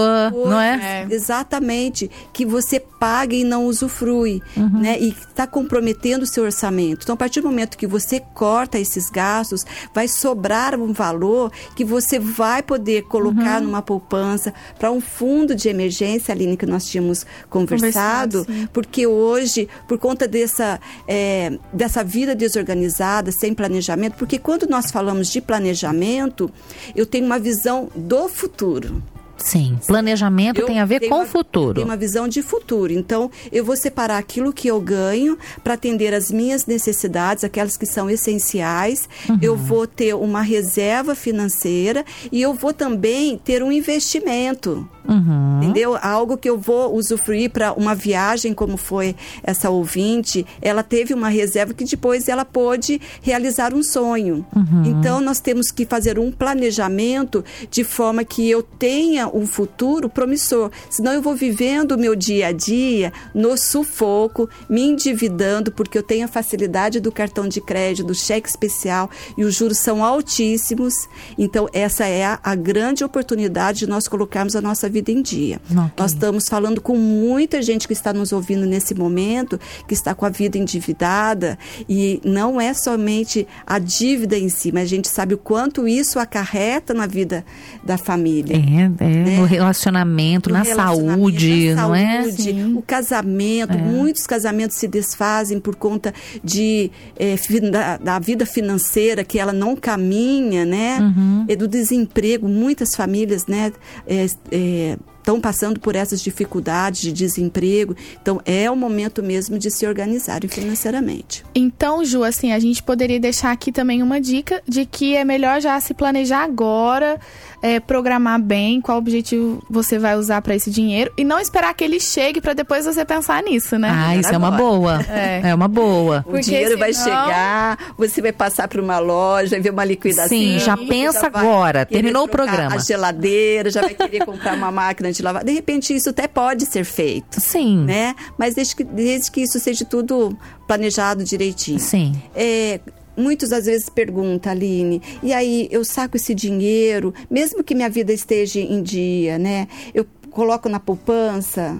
não 0.47 0.61
é? 0.61 1.07
é? 1.11 1.15
Exatamente. 1.15 2.11
Que 2.33 2.45
você 2.45 2.81
paga 2.99 3.35
e 3.35 3.45
não 3.45 3.67
usufrui, 3.67 4.43
uhum. 4.57 4.81
né? 4.81 4.99
E 5.01 5.09
está 5.09 5.47
comprometendo 5.47 6.23
o 6.23 6.27
seu 6.27 6.45
orçamento. 6.45 7.03
Então, 7.03 7.15
a 7.15 7.17
partir 7.17 7.41
do 7.41 7.49
momento 7.49 7.77
que 7.77 7.87
você 7.87 8.21
corta 8.35 8.79
esses 8.79 9.11
gastos, 9.11 9.65
vai 9.95 10.09
sobrar 10.09 10.79
um 10.79 10.93
valor 10.93 11.53
que 11.75 11.85
você 11.85 12.19
vai 12.19 12.63
poder 12.63 13.03
colocar 13.05 13.61
uhum. 13.61 13.69
numa 13.69 13.83
poupança 13.83 14.53
para 14.79 14.91
um 14.91 15.01
fundo 15.01 15.55
de 15.55 15.69
emergência, 15.69 16.33
Aline, 16.33 16.57
que 16.57 16.67
nós 16.67 16.87
tínhamos 16.87 17.27
conversado, 17.49 18.45
conversado 18.45 18.69
porque 18.73 19.07
hoje, 19.07 19.69
por 19.87 19.99
conta 19.99 20.27
dessa, 20.27 20.81
é, 21.07 21.59
dessa 21.73 22.03
vida 22.03 22.35
desorganizada, 22.35 23.31
sem 23.31 23.55
planejamento, 23.55 24.17
porque 24.17 24.39
quando 24.39 24.67
nós 24.67 24.91
falamos 24.91 25.31
de 25.31 25.41
planejamento, 25.41 26.51
eu 26.95 27.07
tenho 27.07 27.27
uma 27.27 27.39
visão 27.39 27.89
do 27.95 28.29
futuro. 28.29 29.03
Sim, 29.37 29.79
planejamento 29.87 30.61
eu 30.61 30.67
tem 30.67 30.81
a 30.81 30.85
ver 30.85 31.09
com 31.09 31.23
o 31.23 31.27
futuro. 31.27 31.75
Tem 31.75 31.85
uma 31.85 31.97
visão 31.97 32.27
de 32.27 32.43
futuro. 32.43 32.93
Então, 32.93 33.31
eu 33.53 33.65
vou 33.65 33.77
separar 33.77 34.19
aquilo 34.19 34.53
que 34.53 34.69
eu 34.69 34.81
ganho 34.81 35.39
para 35.63 35.75
atender 35.75 36.15
as 36.15 36.31
minhas 36.31 36.67
necessidades, 36.67 37.45
aquelas 37.45 37.77
que 37.77 37.87
são 37.87 38.09
essenciais. 38.09 39.09
Uhum. 39.29 39.39
Eu 39.43 39.57
vou 39.57 39.87
ter 39.87 40.15
uma 40.15 40.43
reserva 40.43 41.15
financeira 41.15 42.05
e 42.33 42.41
eu 42.41 42.55
vou 42.55 42.73
também 42.73 43.39
ter 43.39 43.63
um 43.63 43.71
investimento. 43.71 44.89
Uhum. 45.09 45.61
Entendeu? 45.63 45.97
Algo 46.01 46.37
que 46.37 46.51
eu 46.51 46.59
vou 46.59 46.95
usufruir 46.95 47.51
para 47.51 47.73
uma 47.73 47.95
viagem, 47.95 48.53
como 48.53 48.77
foi 48.77 49.15
essa 49.43 49.71
ouvinte, 49.71 50.45
ela 50.61 50.83
teve 50.83 51.15
uma 51.15 51.29
reserva 51.29 51.73
que 51.73 51.85
depois 51.85 52.29
ela 52.29 52.45
pôde 52.45 53.01
realizar 53.23 53.73
um 53.73 53.83
sonho. 53.83 54.45
Uhum. 54.55 54.83
Então, 54.85 55.21
nós 55.21 55.41
temos 55.41 55.71
que 55.71 55.87
fazer 55.87 56.19
um 56.19 56.33
planejamento 56.33 57.45
de 57.71 57.85
forma 57.85 58.25
que 58.25 58.51
eu 58.51 58.63
tenha 58.63 59.26
um 59.33 59.47
futuro 59.47 60.09
promissor. 60.09 60.71
Senão, 60.91 61.13
eu 61.13 61.23
vou 61.23 61.35
vivendo 61.35 61.93
o 61.93 61.99
meu 61.99 62.17
dia 62.17 62.49
a 62.49 62.53
dia 62.53 63.13
no 63.35 63.57
sufoco, 63.57 64.49
me 64.69 64.83
endividando, 64.83 65.71
porque 65.71 65.97
eu 65.97 66.03
tenho 66.03 66.25
a 66.25 66.29
facilidade 66.29 67.01
do 67.01 67.13
cartão 67.13 67.49
de 67.49 67.61
crédito, 67.61 68.07
do 68.07 68.15
cheque 68.15 68.49
especial 68.49 69.11
e 69.37 69.45
os 69.45 69.55
juros 69.55 69.79
são 69.79 70.05
altíssimos. 70.05 71.09
Então, 71.39 71.69
essa 71.73 72.07
é 72.07 72.25
a, 72.25 72.41
a 72.43 72.55
grande 72.55 73.05
oportunidade 73.05 73.81
de 73.81 73.87
nós 73.87 74.09
colocarmos 74.09 74.57
a 74.57 74.61
nossa 74.61 74.89
vida 74.89 74.97
vida 75.07 75.13
em 75.13 75.23
dia. 75.23 75.61
Okay. 75.65 75.91
Nós 75.97 76.13
estamos 76.13 76.49
falando 76.49 76.81
com 76.81 76.97
muita 76.97 77.63
gente 77.63 77.87
que 77.87 77.93
está 77.93 78.13
nos 78.13 78.33
ouvindo 78.33 78.67
nesse 78.67 78.95
momento, 78.95 79.59
que 79.87 79.95
está 79.95 80.15
com 80.15 80.25
a 80.25 80.31
vida 80.31 80.59
endividada, 80.59 81.59
e 81.89 82.21
não 82.25 82.61
é 82.61 82.73
somente 82.75 83.47
a 83.67 83.79
dívida 83.79 84.37
em 84.39 84.49
si, 84.49 84.73
mas 84.73 84.85
a 84.85 84.87
gente 84.87 85.09
sabe 85.09 85.35
o 85.35 85.39
quanto 85.39 85.87
isso 85.87 86.19
acarreta 86.19 86.93
na 86.95 87.07
vida 87.07 87.45
da 87.85 87.97
família. 87.97 88.57
É, 88.57 89.05
é 89.05 89.16
né? 89.25 89.37
no 89.39 89.45
relacionamento, 89.45 90.49
no 90.51 90.57
na 90.57 90.63
relacionamento, 90.63 91.19
saúde, 91.19 91.75
na 91.75 91.83
não 91.83 91.95
é? 91.95 92.31
Sim. 92.31 92.75
O 92.77 92.83
casamento, 92.83 93.73
é. 93.73 93.77
muitos 93.77 94.27
casamentos 94.27 94.77
se 94.77 94.87
desfazem 94.89 95.59
por 95.61 95.77
conta 95.77 96.13
de 96.43 96.91
é, 97.19 97.37
da, 97.71 97.97
da, 97.97 98.19
vida 98.19 98.47
financeira 98.47 99.25
que 99.25 99.39
ela 99.39 99.53
não 99.53 99.77
caminha, 99.77 100.65
né? 100.65 100.99
Uhum. 101.01 101.45
É 101.49 101.57
do 101.57 101.69
desemprego, 101.69 102.49
muitas 102.49 102.95
famílias, 102.95 103.47
né? 103.47 103.73
É, 104.07 104.27
é 104.51 104.97
estão 105.27 105.41
passando 105.41 105.81
por 105.81 105.97
essas 105.97 106.23
dificuldades 106.23 107.01
de 107.01 107.13
desemprego. 107.13 107.97
Então, 108.23 108.41
é 108.45 108.71
o 108.71 108.77
momento 108.77 109.23
mesmo 109.25 109.59
de 109.59 109.73
se 109.73 109.85
organizarem 109.85 110.49
financeiramente. 110.49 111.45
Então, 111.53 112.05
Ju, 112.05 112.23
assim, 112.23 112.53
a 112.53 112.61
gente 112.61 112.81
poderia 112.81 113.19
deixar 113.19 113.51
aqui 113.51 113.73
também 113.73 114.03
uma 114.05 114.21
dica 114.21 114.63
de 114.69 114.87
que 114.87 115.17
é 115.17 115.25
melhor 115.25 115.61
já 115.61 115.79
se 115.81 115.93
planejar 115.93 116.45
agora, 116.45 117.19
é, 117.63 117.81
programar 117.81 118.41
bem 118.41 118.81
qual 118.81 118.99
objetivo 118.99 119.63
você 119.69 119.99
vai 119.99 120.17
usar 120.17 120.43
para 120.43 120.55
esse 120.55 120.71
dinheiro 120.71 121.13
e 121.17 121.25
não 121.25 121.39
esperar 121.39 121.75
que 121.75 121.85
ele 121.85 122.01
chegue 122.01 122.41
para 122.41 122.53
depois 122.53 122.85
você 122.85 123.05
pensar 123.05 123.43
nisso, 123.43 123.79
né? 123.79 123.91
Ah, 123.93 124.17
isso 124.17 124.33
é 124.33 124.37
uma 124.37 124.51
boa. 124.51 125.01
É, 125.09 125.51
é 125.51 125.55
uma 125.55 125.69
boa. 125.69 126.21
O 126.21 126.31
Porque 126.31 126.43
dinheiro 126.43 126.71
senão... 126.71 126.79
vai 126.79 126.93
chegar, 126.93 127.79
você 127.97 128.21
vai 128.21 128.33
passar 128.33 128.69
por 128.69 128.81
uma 128.81 128.99
loja, 128.99 129.61
ver 129.61 129.71
uma 129.71 129.85
liquidação. 129.85 130.29
Sim, 130.29 130.59
já 130.59 130.77
pensa 130.77 131.21
já 131.21 131.27
agora. 131.27 131.87
Terminou 131.87 132.25
o 132.25 132.29
programa. 132.29 132.75
A 132.75 132.79
geladeira, 132.79 133.71
já 133.71 133.81
vai 133.81 133.95
querer 133.95 134.25
comprar 134.25 134.55
uma 134.55 134.71
máquina 134.71 135.13
de 135.13 135.23
lavar. 135.23 135.45
De 135.45 135.53
repente, 135.53 135.95
isso 135.95 136.11
até 136.11 136.29
pode 136.29 136.67
ser 136.67 136.85
feito. 136.85 137.41
Sim. 137.41 137.85
Né? 137.85 138.15
Mas 138.39 138.55
desde 138.55 138.77
que, 138.77 138.85
desde 138.85 139.31
que 139.31 139.43
isso 139.43 139.59
seja 139.59 139.85
tudo 139.85 140.37
planejado 140.67 141.25
direitinho. 141.25 141.79
Sim. 141.79 142.21
É, 142.35 142.81
muitos 143.17 143.53
às 143.53 143.67
vezes 143.67 143.89
perguntam, 143.89 144.53
Aline, 144.53 145.01
e 145.23 145.33
aí 145.33 145.69
eu 145.71 145.85
saco 145.85 146.17
esse 146.17 146.35
dinheiro, 146.35 147.15
mesmo 147.31 147.65
que 147.65 147.75
minha 147.75 147.91
vida 147.91 148.13
esteja 148.13 148.61
em 148.61 148.83
dia, 148.83 149.39
né? 149.39 149.69
Eu 149.95 150.07
coloco 150.31 150.69
na 150.69 150.79
poupança, 150.79 151.79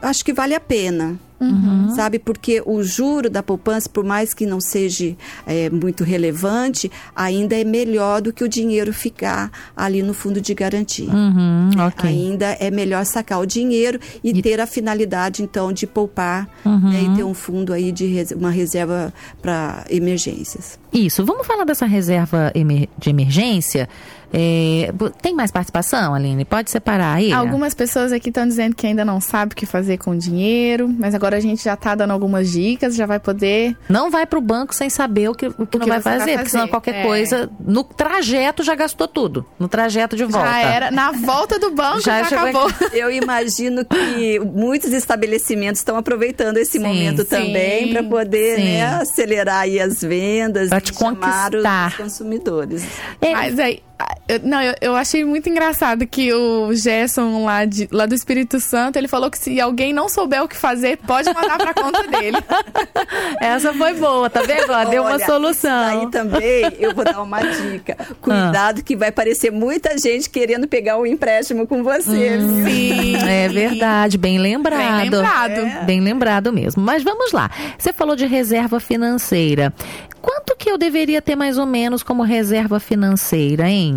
acho 0.00 0.24
que 0.24 0.32
vale 0.32 0.54
a 0.54 0.60
pena. 0.60 1.18
Uhum. 1.40 1.94
Sabe? 1.94 2.18
Porque 2.18 2.62
o 2.64 2.82
juro 2.82 3.30
da 3.30 3.42
poupança, 3.42 3.88
por 3.88 4.04
mais 4.04 4.34
que 4.34 4.44
não 4.44 4.60
seja 4.60 5.16
é, 5.46 5.70
muito 5.70 6.02
relevante, 6.02 6.90
ainda 7.14 7.56
é 7.56 7.64
melhor 7.64 8.20
do 8.20 8.32
que 8.32 8.42
o 8.42 8.48
dinheiro 8.48 8.92
ficar 8.92 9.50
ali 9.76 10.02
no 10.02 10.12
fundo 10.12 10.40
de 10.40 10.52
garantia. 10.54 11.10
Uhum, 11.10 11.70
okay. 11.88 12.10
Ainda 12.10 12.46
é 12.58 12.70
melhor 12.70 13.04
sacar 13.04 13.40
o 13.40 13.46
dinheiro 13.46 14.00
e, 14.22 14.30
e... 14.30 14.42
ter 14.42 14.60
a 14.60 14.66
finalidade, 14.66 15.42
então, 15.42 15.72
de 15.72 15.86
poupar 15.86 16.48
uhum. 16.64 16.90
né, 16.90 17.02
e 17.02 17.16
ter 17.16 17.24
um 17.24 17.34
fundo 17.34 17.72
aí 17.72 17.92
de 17.92 18.06
res... 18.06 18.32
uma 18.32 18.50
reserva 18.50 19.12
para 19.40 19.84
emergências. 19.90 20.78
Isso. 20.92 21.24
Vamos 21.24 21.46
falar 21.46 21.64
dessa 21.64 21.86
reserva 21.86 22.52
de 22.98 23.10
emergência? 23.10 23.88
É, 24.32 24.92
tem 25.22 25.34
mais 25.34 25.50
participação, 25.50 26.14
Aline? 26.14 26.44
Pode 26.44 26.70
separar 26.70 27.14
aí? 27.14 27.32
Algumas 27.32 27.72
pessoas 27.72 28.12
aqui 28.12 28.28
estão 28.28 28.46
dizendo 28.46 28.74
que 28.74 28.86
ainda 28.86 29.04
não 29.04 29.20
sabe 29.20 29.52
o 29.52 29.56
que 29.56 29.64
fazer 29.64 29.96
com 29.96 30.10
o 30.10 30.18
dinheiro, 30.18 30.88
mas 30.98 31.14
agora 31.14 31.27
a 31.36 31.40
gente 31.40 31.64
já 31.64 31.74
está 31.74 31.94
dando 31.94 32.12
algumas 32.12 32.50
dicas, 32.50 32.94
já 32.94 33.06
vai 33.06 33.18
poder. 33.18 33.76
Não 33.88 34.10
vai 34.10 34.26
para 34.26 34.38
o 34.38 34.42
banco 34.42 34.74
sem 34.74 34.88
saber 34.90 35.28
o 35.28 35.34
que, 35.34 35.46
o 35.46 35.52
que, 35.52 35.62
o 35.62 35.66
que 35.66 35.78
não 35.78 35.86
vai 35.86 36.00
fazer, 36.00 36.18
vai 36.18 36.18
fazer, 36.18 36.36
porque 36.36 36.50
senão 36.50 36.68
qualquer 36.68 36.94
é. 36.96 37.02
coisa. 37.02 37.50
No 37.60 37.84
trajeto 37.84 38.62
já 38.62 38.74
gastou 38.74 39.08
tudo. 39.08 39.46
No 39.58 39.68
trajeto 39.68 40.16
de 40.16 40.24
volta. 40.24 40.48
Já 40.48 40.58
era. 40.60 40.90
Na 40.90 41.12
volta 41.12 41.58
do 41.58 41.70
banco 41.70 42.00
já, 42.00 42.22
já 42.24 42.40
acabou. 42.42 42.70
Eu 42.92 43.10
imagino 43.10 43.84
que 43.84 44.40
muitos 44.40 44.92
estabelecimentos 44.92 45.80
estão 45.80 45.96
aproveitando 45.96 46.56
esse 46.56 46.72
sim, 46.72 46.78
momento 46.78 47.22
sim, 47.22 47.28
também 47.28 47.92
para 47.92 48.02
poder 48.02 48.58
né, 48.58 48.84
acelerar 48.96 49.62
aí 49.62 49.80
as 49.80 50.00
vendas, 50.00 50.68
para 50.68 50.80
te 50.80 50.92
conquistar 50.92 51.50
os 51.54 51.94
consumidores. 51.96 52.84
É. 53.20 53.32
Mas 53.32 53.58
aí, 53.58 53.82
eu, 54.28 54.40
não, 54.42 54.62
eu, 54.62 54.74
eu, 54.80 54.96
achei 54.96 55.24
muito 55.24 55.48
engraçado 55.48 56.06
que 56.06 56.32
o 56.32 56.72
Gerson 56.74 57.44
lá, 57.44 57.64
de, 57.64 57.88
lá 57.90 58.04
do 58.04 58.14
Espírito 58.14 58.60
Santo, 58.60 58.96
ele 58.96 59.08
falou 59.08 59.30
que 59.30 59.38
se 59.38 59.58
alguém 59.60 59.92
não 59.92 60.08
souber 60.08 60.42
o 60.42 60.48
que 60.48 60.56
fazer, 60.56 60.98
pode 60.98 61.32
mandar 61.32 61.56
pra 61.56 61.72
conta 61.72 62.06
dele. 62.06 62.36
Essa 63.40 63.72
foi 63.72 63.94
boa, 63.94 64.28
tá 64.28 64.42
vendo? 64.42 64.70
Ela 64.70 64.84
deu 64.84 65.02
uma 65.02 65.18
solução. 65.18 66.02
Aí 66.02 66.10
também 66.10 66.76
eu 66.78 66.94
vou 66.94 67.04
dar 67.04 67.22
uma 67.22 67.40
dica. 67.40 67.96
Cuidado 68.20 68.80
ah. 68.80 68.82
que 68.82 68.94
vai 68.94 69.08
aparecer 69.08 69.50
muita 69.50 69.96
gente 69.96 70.28
querendo 70.28 70.68
pegar 70.68 70.98
o 70.98 71.02
um 71.02 71.06
empréstimo 71.06 71.66
com 71.66 71.82
você. 71.82 72.38
Hum, 72.38 72.64
sim, 72.66 73.16
é 73.16 73.48
verdade, 73.48 74.18
bem 74.18 74.38
lembrado. 74.38 75.00
Bem 75.00 75.10
lembrado. 75.10 75.60
É. 75.60 75.84
Bem 75.84 76.00
lembrado 76.00 76.52
mesmo. 76.52 76.82
Mas 76.82 77.02
vamos 77.02 77.32
lá. 77.32 77.50
Você 77.78 77.92
falou 77.92 78.14
de 78.14 78.26
reserva 78.26 78.78
financeira. 78.78 79.72
Quanto 80.20 80.56
que 80.56 80.70
eu 80.70 80.76
deveria 80.76 81.22
ter 81.22 81.36
mais 81.36 81.58
ou 81.58 81.66
menos 81.66 82.02
como 82.02 82.22
reserva 82.22 82.80
financeira, 82.80 83.68
hein? 83.68 83.87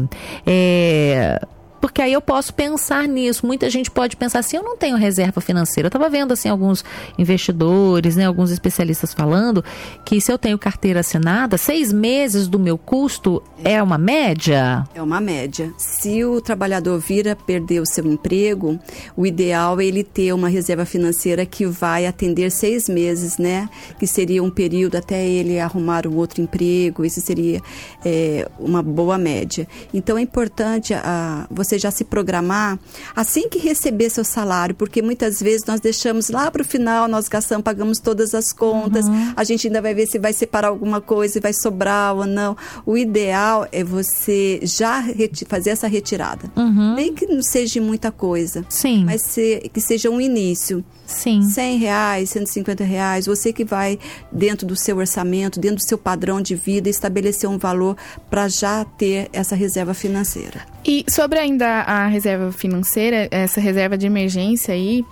É 0.46 1.40
porque 1.82 2.02
aí 2.02 2.14
eu 2.14 2.22
posso 2.22 2.54
pensar 2.54 3.08
nisso. 3.08 3.46
Muita 3.46 3.70
gente 3.70 3.90
pode 3.90 4.16
pensar 4.16 4.40
assim, 4.40 4.56
eu 4.56 4.64
não 4.64 4.78
tenho 4.78 4.96
reserva 4.96 5.42
financeira. 5.42 5.88
Eu 5.88 5.90
estava 5.90 6.08
vendo 6.10 6.32
assim 6.32 6.48
alguns 6.48 6.86
investidores, 7.18 8.16
né, 8.16 8.26
alguns 8.26 8.52
especialistas 8.52 9.14
falando 9.14 9.64
que 10.06 10.22
se 10.22 10.32
eu 10.32 10.38
tenho 10.38 10.58
carteira 10.58 11.00
assinada, 11.00 11.58
seis 11.58 11.92
meses 11.92 12.48
do 12.48 12.60
meu 12.60 12.78
custo 12.78 13.42
é 13.64 13.82
uma 13.82 13.98
média? 13.98 14.84
É 14.94 15.02
uma 15.02 15.20
média. 15.20 15.74
Se 15.78 16.24
o 16.24 16.40
trabalhador 16.40 17.00
vir 17.00 17.28
a 17.28 17.36
perder 17.36 17.82
o 17.82 17.86
seu 17.86 18.06
emprego, 18.06 18.80
o 19.18 19.26
ideal 19.26 19.80
é 19.80 19.86
ele 19.86 20.04
ter 20.04 20.34
uma 20.34 20.50
reserva 20.50 20.86
financeira 20.86 21.46
que 21.46 21.66
vai 21.66 22.06
atender 22.06 22.52
seis 22.52 22.88
meses, 22.88 23.38
né? 23.38 23.70
Que 24.00 24.06
seria 24.06 24.44
um 24.44 24.50
período 24.50 24.98
até 24.98 25.28
ele 25.28 25.60
arrumar 25.60 26.06
um 26.06 26.16
outro 26.16 26.42
emprego. 26.42 27.04
Isso 27.04 27.22
seria 27.22 27.62
é, 28.06 28.48
uma 28.60 28.84
boa 28.84 29.18
média. 29.18 29.68
Então 29.94 30.18
é 30.18 30.22
importante 30.22 30.94
a, 30.94 31.48
você 31.50 31.71
você 31.72 31.80
já 31.80 31.92
se 31.92 32.04
programar 32.04 32.78
assim 33.16 33.48
que 33.48 33.58
receber 33.58 34.10
seu 34.10 34.24
salário, 34.24 34.76
porque 34.76 35.02
muitas 35.02 35.40
vezes 35.40 35.66
nós 35.66 35.80
deixamos 35.80 36.30
lá 36.30 36.52
para 36.52 36.62
o 36.62 36.66
final, 36.66 37.08
nós 37.08 37.28
gastamos, 37.30 37.64
pagamos 37.64 38.00
todas 38.00 38.36
as 38.36 38.52
contas, 38.52 39.06
uhum. 39.06 39.34
a 39.36 39.44
gente 39.44 39.68
ainda 39.68 39.82
vai 39.82 39.94
ver 39.94 40.08
se 40.08 40.20
vai 40.20 40.34
separar 40.34 40.68
alguma 40.68 41.00
coisa 41.00 41.38
e 41.38 41.42
vai 41.42 41.54
sobrar 41.54 42.16
ou 42.16 42.26
não. 42.26 42.58
O 42.86 42.98
ideal 42.98 43.68
é 43.72 43.84
você 43.84 44.60
já 44.64 45.04
fazer 45.48 45.70
essa 45.70 45.88
retirada. 45.88 46.52
Uhum. 46.56 46.96
Nem 46.96 47.14
que 47.14 47.26
não 47.26 47.42
seja 47.42 47.82
muita 47.82 48.12
coisa, 48.12 48.66
Sim. 48.68 49.06
mas 49.06 49.22
se, 49.22 49.70
que 49.74 49.80
seja 49.80 50.10
um 50.10 50.20
início. 50.20 50.84
Sim. 51.06 51.42
100 51.42 51.78
reais, 51.78 52.30
150 52.30 52.84
reais, 52.84 53.26
você 53.26 53.52
que 53.52 53.66
vai 53.66 54.00
dentro 54.32 54.66
do 54.66 54.78
seu 54.78 54.98
orçamento, 54.98 55.60
dentro 55.60 55.78
do 55.78 55.88
seu 55.88 55.98
padrão 55.98 56.42
de 56.42 56.56
vida, 56.56 56.90
estabelecer 56.90 57.50
um 57.50 57.58
valor 57.58 57.98
para 58.30 58.48
já 58.48 58.86
ter 58.86 59.30
essa 59.34 59.56
reserva 59.56 59.94
financeira. 59.94 60.66
E 60.86 61.06
sobre 61.08 61.40
ainda 61.40 61.68
a 61.82 62.08
reserva 62.08 62.52
financeira, 62.52 63.28
essa 63.30 63.62
reserva 63.62 63.98
de 63.98 64.08
emergência 64.08 64.74
aí, 64.74 65.06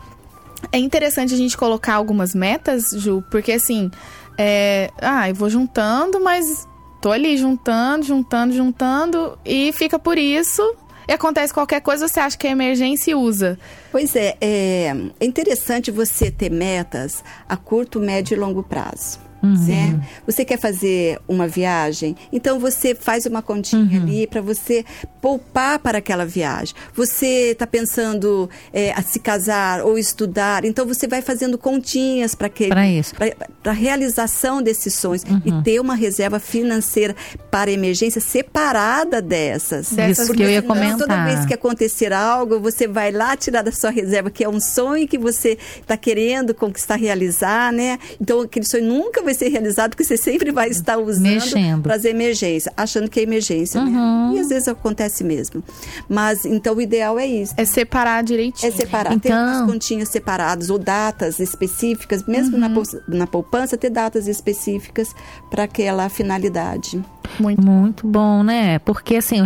é 0.72 0.78
interessante 0.78 1.34
a 1.34 1.38
gente 1.38 1.58
colocar 1.58 1.94
algumas 1.94 2.34
metas, 2.34 2.90
Ju, 2.92 3.24
porque 3.30 3.52
assim, 3.52 3.90
é, 4.38 4.90
ah, 5.02 5.30
eu 5.30 5.36
vou 5.36 5.50
juntando, 5.50 6.20
mas 6.20 6.68
tô 7.02 7.12
ali 7.12 7.38
juntando, 7.38 8.06
juntando, 8.06 8.54
juntando 8.54 9.38
e 9.46 9.72
fica 9.74 10.00
por 10.00 10.18
isso. 10.18 10.62
E 11.08 11.12
acontece 11.12 11.52
qualquer 11.52 11.82
coisa, 11.82 12.08
você 12.08 12.20
acha 12.20 12.38
que 12.38 12.48
é 12.48 12.52
emergência 12.52 13.12
e 13.12 13.16
usa. 13.16 13.58
Pois 13.92 14.16
é, 14.16 14.38
é, 14.40 14.94
é 15.20 15.26
interessante 15.26 15.90
você 15.90 16.30
ter 16.30 16.52
metas 16.52 17.24
a 17.48 17.58
curto, 17.58 18.00
médio 18.00 18.36
e 18.36 18.40
longo 18.40 18.62
prazo. 18.62 19.20
Uhum. 19.41 19.67
Né? 19.67 20.00
Você 20.25 20.43
quer 20.43 20.60
fazer 20.60 21.19
uma 21.27 21.48
viagem? 21.48 22.15
Então 22.31 22.60
você 22.60 22.93
faz 22.93 23.25
uma 23.25 23.41
continha 23.41 24.00
uhum. 24.00 24.03
ali 24.03 24.27
para 24.27 24.41
você 24.41 24.86
poupar 25.22 25.79
para 25.79 25.98
aquela 26.00 26.25
viagem. 26.25 26.75
Você 26.93 27.51
está 27.51 27.67
pensando 27.67 28.50
é, 28.74 28.91
a 28.93 29.01
se 29.01 29.19
casar 29.19 29.81
ou 29.84 29.98
estudar, 29.98 30.65
então 30.65 30.86
você 30.86 31.08
vai 31.08 31.22
fazendo 31.22 31.58
continhas 31.58 32.36
para 32.36 32.50
que 32.50 32.69
para 32.69 33.72
a 33.72 33.72
realização 33.72 34.62
desses 34.62 34.93
sonhos 34.96 35.24
uhum. 35.24 35.41
e 35.46 35.63
ter 35.63 35.79
uma 35.79 35.96
reserva 35.96 36.39
financeira 36.39 37.15
para 37.51 37.72
emergência 37.72 38.22
separada 38.22 39.22
dessas. 39.22 39.91
Isso 39.91 40.27
Porque 40.27 40.38
que 40.38 40.43
eu 40.43 40.50
ia 40.50 40.62
comentar. 40.62 41.00
Toda 41.00 41.25
vez 41.25 41.46
que 41.46 41.53
acontecer 41.53 42.13
algo, 42.13 42.60
você 42.60 42.88
vai 42.88 43.12
lá 43.12 43.36
tirar 43.36 43.62
da 43.62 43.72
sua 43.72 43.89
reserva 43.89 44.29
que 44.29 44.43
é 44.43 44.50
um 44.50 44.60
sonho 44.60 45.08
que 45.08 45.17
você 45.17 45.58
está 45.79 45.98
querendo 45.98 46.53
conquistar, 46.53 46.96
realizar, 46.96 47.72
né? 47.72 47.98
Então 48.19 48.41
aquele 48.41 48.65
sonho 48.65 48.86
nunca 48.86 49.22
vai 49.22 49.28
ser 49.33 49.50
realizado 49.50 49.91
porque 49.91 50.03
você 50.03 50.17
sempre 50.17 50.51
vai 50.51 50.69
estar 50.69 50.98
usando 50.98 51.81
para 51.81 51.95
as 51.95 52.05
emergências, 52.05 52.74
achando 52.75 53.09
que 53.09 53.19
é 53.19 53.24
emergência. 53.24 53.83
Né? 53.83 53.91
Uhum. 53.91 54.31
Né? 54.31 54.38
E 54.38 54.39
às 54.39 54.50
vezes 54.50 54.67
acontece 54.67 55.24
mesmo. 55.24 55.63
Mas 56.07 56.45
então 56.45 56.75
o 56.75 56.81
ideal 56.81 57.19
é 57.19 57.25
isso. 57.25 57.53
É 57.57 57.65
separar 57.65 58.24
direitinho. 58.24 58.71
É 58.71 58.75
separar. 58.75 59.13
Então... 59.13 59.29
Ter 59.29 59.36
umas 59.36 59.71
continhas 59.71 60.09
separadas 60.09 60.69
ou 60.69 60.77
datas 60.77 61.39
específicas, 61.39 62.24
mesmo 62.25 62.55
uhum. 62.55 62.62
na, 63.07 63.17
na 63.19 63.27
poupança, 63.27 63.77
ter 63.77 63.89
datas 63.89 64.27
específicas 64.27 65.13
para 65.50 65.63
aquela 65.63 66.09
finalidade. 66.09 67.03
Muito. 67.39 67.62
Muito 67.62 68.07
bom, 68.07 68.43
né? 68.43 68.79
Porque 68.79 69.15
assim, 69.15 69.38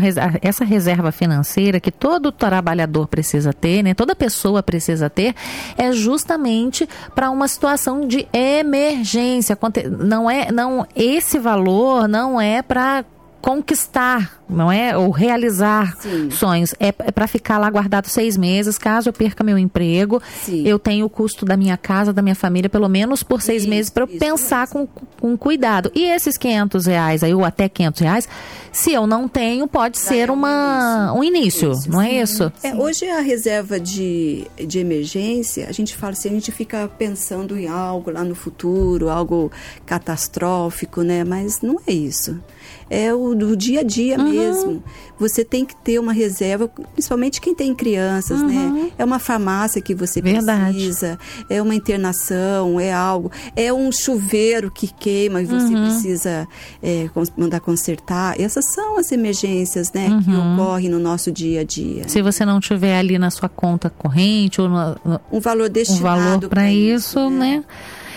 essa 0.42 0.64
reserva 0.64 1.12
financeira 1.12 1.80
que 1.80 1.92
todo 1.92 2.32
trabalhador 2.32 3.08
precisa 3.08 3.52
ter, 3.52 3.84
né? 3.84 3.94
Toda 3.94 4.16
pessoa 4.16 4.64
precisa 4.64 5.10
ter, 5.10 5.36
é 5.78 5.92
justamente 5.92 6.88
para 7.14 7.30
uma 7.30 7.48
situação 7.48 8.08
de 8.08 8.28
emergência. 8.32 9.56
Não 9.90 10.30
é, 10.30 10.52
não 10.52 10.86
esse 10.96 11.38
valor 11.40 12.08
não 12.08 12.40
é 12.40 12.62
para 12.62 13.04
conquistar, 13.44 14.42
não 14.50 14.72
é? 14.72 14.98
Ou 14.98 15.12
realizar 15.12 15.98
Sim. 16.00 16.32
sonhos. 16.32 16.74
É, 16.80 16.88
é 16.88 17.12
para 17.12 17.28
ficar 17.28 17.58
lá 17.58 17.70
guardado 17.70 18.08
seis 18.08 18.38
meses, 18.38 18.78
caso 18.78 19.10
eu 19.10 19.14
perca 19.14 19.44
meu 19.44 19.58
emprego, 19.58 20.22
Sim. 20.46 20.66
eu 20.66 20.80
tenho 20.80 21.06
o 21.06 21.10
custo 21.10 21.44
da 21.44 21.58
minha 21.58 21.76
casa, 21.76 22.14
da 22.14 22.22
minha 22.22 22.36
família, 22.36 22.70
pelo 22.70 22.88
menos 22.88 23.22
por 23.22 23.42
seis 23.42 23.64
isso, 23.64 23.70
meses, 23.70 23.90
para 23.90 24.04
eu 24.04 24.08
pensar 24.08 24.70
com, 24.70 24.88
com 25.20 25.38
cuidado. 25.38 25.92
E 25.94 26.06
esses 26.06 26.38
500 26.38 26.86
reais 26.86 27.22
aí, 27.22 27.34
ou 27.34 27.44
até 27.44 27.68
500 27.68 28.02
reais, 28.02 28.30
se 28.72 28.94
eu 28.94 29.06
não 29.06 29.28
tenho, 29.28 29.68
pode 29.68 29.98
ser 29.98 30.32
uma, 30.32 31.12
um 31.14 31.22
início, 31.22 31.68
um 31.68 31.74
início 31.74 31.92
não 31.92 32.02
é 32.02 32.14
isso? 32.14 32.50
É, 32.64 32.74
hoje 32.74 33.10
a 33.10 33.20
reserva 33.20 33.78
de, 33.78 34.48
de 34.56 34.80
emergência, 34.80 35.68
a 35.68 35.74
gente 35.74 35.98
fala 35.98 36.14
assim, 36.14 36.30
a 36.30 36.34
gente 36.34 36.52
fica 36.54 36.90
pensando 36.98 37.60
em 37.60 37.68
algo 37.68 38.10
lá 38.10 38.24
no 38.24 38.36
futuro, 38.36 39.10
algo 39.10 39.52
catastrófico, 39.86 41.02
né? 41.02 41.26
Mas 41.26 41.60
não 41.60 41.78
é 41.86 41.92
isso 41.92 42.40
é 42.90 43.14
o 43.14 43.33
do 43.36 43.56
dia 43.56 43.82
a 43.82 43.84
dia 43.84 44.18
uhum. 44.18 44.30
mesmo. 44.30 44.84
Você 45.20 45.44
tem 45.44 45.64
que 45.64 45.76
ter 45.76 46.00
uma 46.00 46.12
reserva, 46.12 46.68
principalmente 46.68 47.40
quem 47.40 47.54
tem 47.54 47.74
crianças, 47.74 48.42
né? 48.42 48.54
uhum. 48.54 48.84
né? 48.86 48.92
É 48.98 49.06
uma 49.06 49.20
farmácia 49.20 49.82
que 49.82 49.94
você 49.94 50.22
Verdade. 50.22 50.74
precisa, 50.74 51.20
é 51.50 51.62
uma 51.62 51.76
internação, 51.76 52.80
é 52.80 52.92
algo, 52.92 53.32
é 53.56 53.72
um 53.72 53.92
chuveiro 53.92 54.72
que 54.72 54.88
queima 54.88 55.42
e 55.42 55.46
você 55.46 55.74
uhum. 55.74 55.86
precisa 55.86 56.48
é, 56.82 57.10
mandar 57.38 57.60
consertar. 57.60 58.40
Essas 58.40 58.74
são 58.74 58.98
as 58.98 59.12
emergências, 59.12 59.92
né, 59.94 60.10
que 60.24 60.32
uhum. 60.32 60.54
ocorrem 60.54 60.90
no 60.90 61.00
nosso 61.00 61.32
dia 61.32 61.62
a 61.62 61.64
dia. 61.64 62.08
Se 62.08 62.22
você 62.22 62.46
não 62.46 62.60
tiver 62.60 62.98
ali 62.98 63.18
na 63.18 63.30
sua 63.30 63.50
conta 63.50 63.90
corrente 63.90 64.62
ou 64.62 64.70
no, 64.70 65.20
um 65.32 65.40
valor 65.40 65.70
destinado 65.70 66.22
um 66.22 66.30
valor 66.30 66.50
para 66.50 66.72
isso, 66.72 67.20
isso, 67.20 67.30
né? 67.30 67.58
né? 67.58 67.64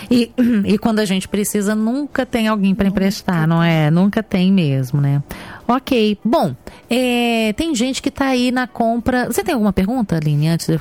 E, 0.09 0.31
e 0.65 0.77
quando 0.77 0.99
a 0.99 1.05
gente 1.05 1.27
precisa, 1.27 1.75
nunca 1.75 2.25
tem 2.25 2.47
alguém 2.47 2.73
para 2.73 2.87
emprestar, 2.87 3.47
não 3.47 3.61
é? 3.61 3.91
Nunca 3.91 4.23
tem 4.23 4.51
mesmo, 4.51 5.01
né? 5.01 5.21
Ok. 5.67 6.17
Bom, 6.23 6.55
é, 6.89 7.53
tem 7.53 7.75
gente 7.75 8.01
que 8.01 8.09
está 8.09 8.27
aí 8.27 8.51
na 8.51 8.67
compra. 8.67 9.25
Você 9.25 9.43
tem 9.43 9.53
alguma 9.53 9.73
pergunta, 9.73 10.15
Aline, 10.15 10.47
antes 10.47 10.67
de 10.67 10.79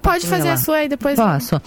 Pode 0.00 0.26
fazer 0.26 0.48
a 0.48 0.56
sua 0.56 0.76
aí 0.76 0.88
depois. 0.88 1.16
Posso. 1.16 1.60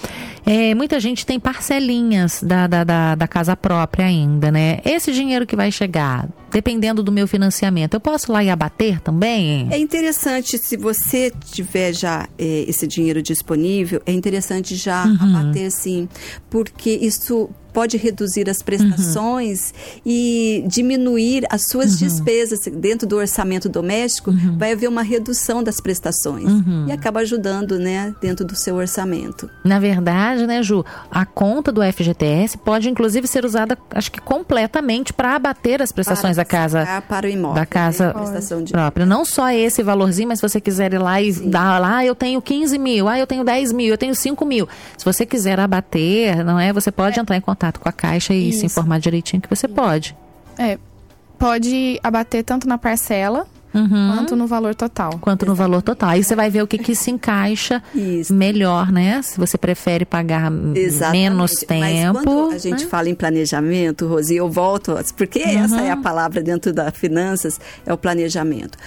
É, 0.46 0.76
muita 0.76 1.00
gente 1.00 1.26
tem 1.26 1.40
parcelinhas 1.40 2.44
da, 2.44 2.68
da, 2.68 2.84
da, 2.84 3.16
da, 3.16 3.28
casa 3.28 3.56
própria 3.56 4.06
ainda, 4.06 4.52
né? 4.52 4.80
Esse 4.86 5.12
dinheiro 5.12 5.46
que 5.46 5.56
vai 5.56 5.72
chegar, 5.72 6.28
dependendo 6.52 7.02
do 7.02 7.12
meu 7.12 7.28
financiamento, 7.28 7.96
eu 7.96 8.00
posso 8.00 8.32
lá 8.32 8.44
e 8.44 8.50
abater 8.50 9.02
também? 9.02 9.68
É 9.72 9.78
interessante, 9.78 10.58
se 10.58 10.78
você 10.78 11.32
tiver 11.52 11.94
já 11.94 12.28
é, 12.38 12.66
esse 12.68 12.86
dinheiro 12.86 13.22
disponível, 13.22 14.02
é 14.06 14.12
interessante 14.12 14.76
já 14.76 15.06
uhum. 15.06 15.38
abater 15.38 15.72
sim, 15.72 16.08
porque 16.50 16.92
isso 16.92 17.50
pode 17.76 17.98
reduzir 17.98 18.50
as 18.50 18.62
prestações 18.62 19.74
uhum. 19.74 20.02
e 20.06 20.64
diminuir 20.66 21.46
as 21.50 21.68
suas 21.68 21.92
uhum. 21.92 22.08
despesas 22.08 22.60
dentro 22.72 23.06
do 23.06 23.18
orçamento 23.18 23.68
doméstico, 23.68 24.32
uhum. 24.32 24.58
vai 24.58 24.72
haver 24.72 24.88
uma 24.88 25.02
redução 25.02 25.62
das 25.62 25.82
prestações 25.82 26.46
uhum. 26.46 26.86
e 26.88 26.92
acaba 26.94 27.20
ajudando, 27.20 27.78
né, 27.78 28.16
dentro 28.22 28.46
do 28.46 28.56
seu 28.56 28.76
orçamento. 28.76 29.50
Na 29.62 29.78
verdade, 29.78 30.48
né, 30.48 30.64
Ju, 30.64 30.86
a 31.12 31.26
conta 31.26 31.70
do 31.70 31.82
FGTS 31.82 32.58
pode 32.60 32.90
inclusive 32.90 33.28
ser 33.28 33.44
usada, 33.44 33.78
acho 33.92 34.10
que 34.10 34.22
completamente 34.22 35.12
para 35.12 35.36
abater 35.36 35.82
as 35.82 35.92
prestações 35.92 36.38
para 36.38 36.44
da 36.44 36.46
casa 36.46 37.04
para 37.10 37.28
o 37.28 37.30
imóvel, 37.30 37.56
da 37.56 37.66
casa 37.66 38.14
né, 38.14 38.42
própria. 38.72 39.06
Não 39.06 39.26
só 39.26 39.50
esse 39.52 39.84
valorzinho, 39.84 40.30
mas 40.30 40.40
se 40.40 40.48
você 40.48 40.62
quiser 40.62 40.94
ir 40.94 41.00
lá 41.00 41.22
e 41.22 41.34
Sim. 41.34 41.50
dar 41.50 41.80
lá, 41.82 41.98
ah, 41.98 42.06
eu 42.06 42.14
tenho 42.14 42.42
15 42.42 42.78
mil, 42.78 43.08
ah, 43.08 43.18
eu 43.18 43.26
tenho 43.26 43.44
10 43.44 43.72
mil, 43.72 43.88
eu 43.88 43.98
tenho 43.98 44.14
5 44.14 44.46
mil. 44.46 44.68
Se 44.98 45.06
você 45.06 45.26
quiser 45.26 45.60
abater, 45.60 46.44
não 46.44 46.60
é? 46.60 46.74
Você 46.74 46.92
pode 46.92 47.18
é. 47.18 47.22
entrar 47.22 47.38
em 47.38 47.42
contato 47.42 47.65
contato 47.66 47.80
com 47.80 47.90
a 47.90 47.92
Caixa 47.92 48.34
e 48.34 48.50
Isso. 48.50 48.60
se 48.60 48.66
informar 48.66 49.00
direitinho 49.00 49.42
que 49.42 49.50
você 49.50 49.68
pode. 49.68 50.16
É, 50.58 50.78
pode 51.38 52.00
abater 52.04 52.44
tanto 52.44 52.68
na 52.68 52.78
parcela 52.78 53.48
Uhum. 53.74 54.14
quanto 54.16 54.38
no 54.38 54.48
valor 54.48 54.74
total. 54.74 55.10
Quanto 55.20 55.44
Exatamente. 55.44 55.50
no 55.50 55.56
valor 55.56 55.82
total. 55.82 56.12
Aí 56.12 56.24
você 56.24 56.34
vai 56.34 56.50
ver 56.50 56.64
o 56.64 56.68
que, 56.68 56.78
que 56.78 56.96
se 56.96 57.12
encaixa 57.12 57.84
Isso. 57.94 58.34
melhor, 58.34 58.90
né? 58.90 59.22
Se 59.22 59.38
você 59.38 59.58
prefere 59.58 60.06
pagar 60.06 60.50
Exatamente. 60.74 61.22
menos 61.22 61.52
tempo. 61.56 62.14
Mas 62.14 62.24
quando 62.24 62.52
a 62.54 62.58
gente 62.58 62.86
né? 62.86 62.90
fala 62.90 63.10
em 63.10 63.16
planejamento, 63.16 64.08
Rosi, 64.08 64.38
eu 64.38 64.50
volto, 64.50 64.96
porque 65.18 65.40
uhum. 65.40 65.66
essa 65.66 65.82
é 65.82 65.92
a 65.92 65.98
palavra 65.98 66.42
dentro 66.42 66.72
das 66.72 66.96
finanças, 66.96 67.60
é 67.86 67.92
o 67.92 67.98
planejamento 67.98 68.78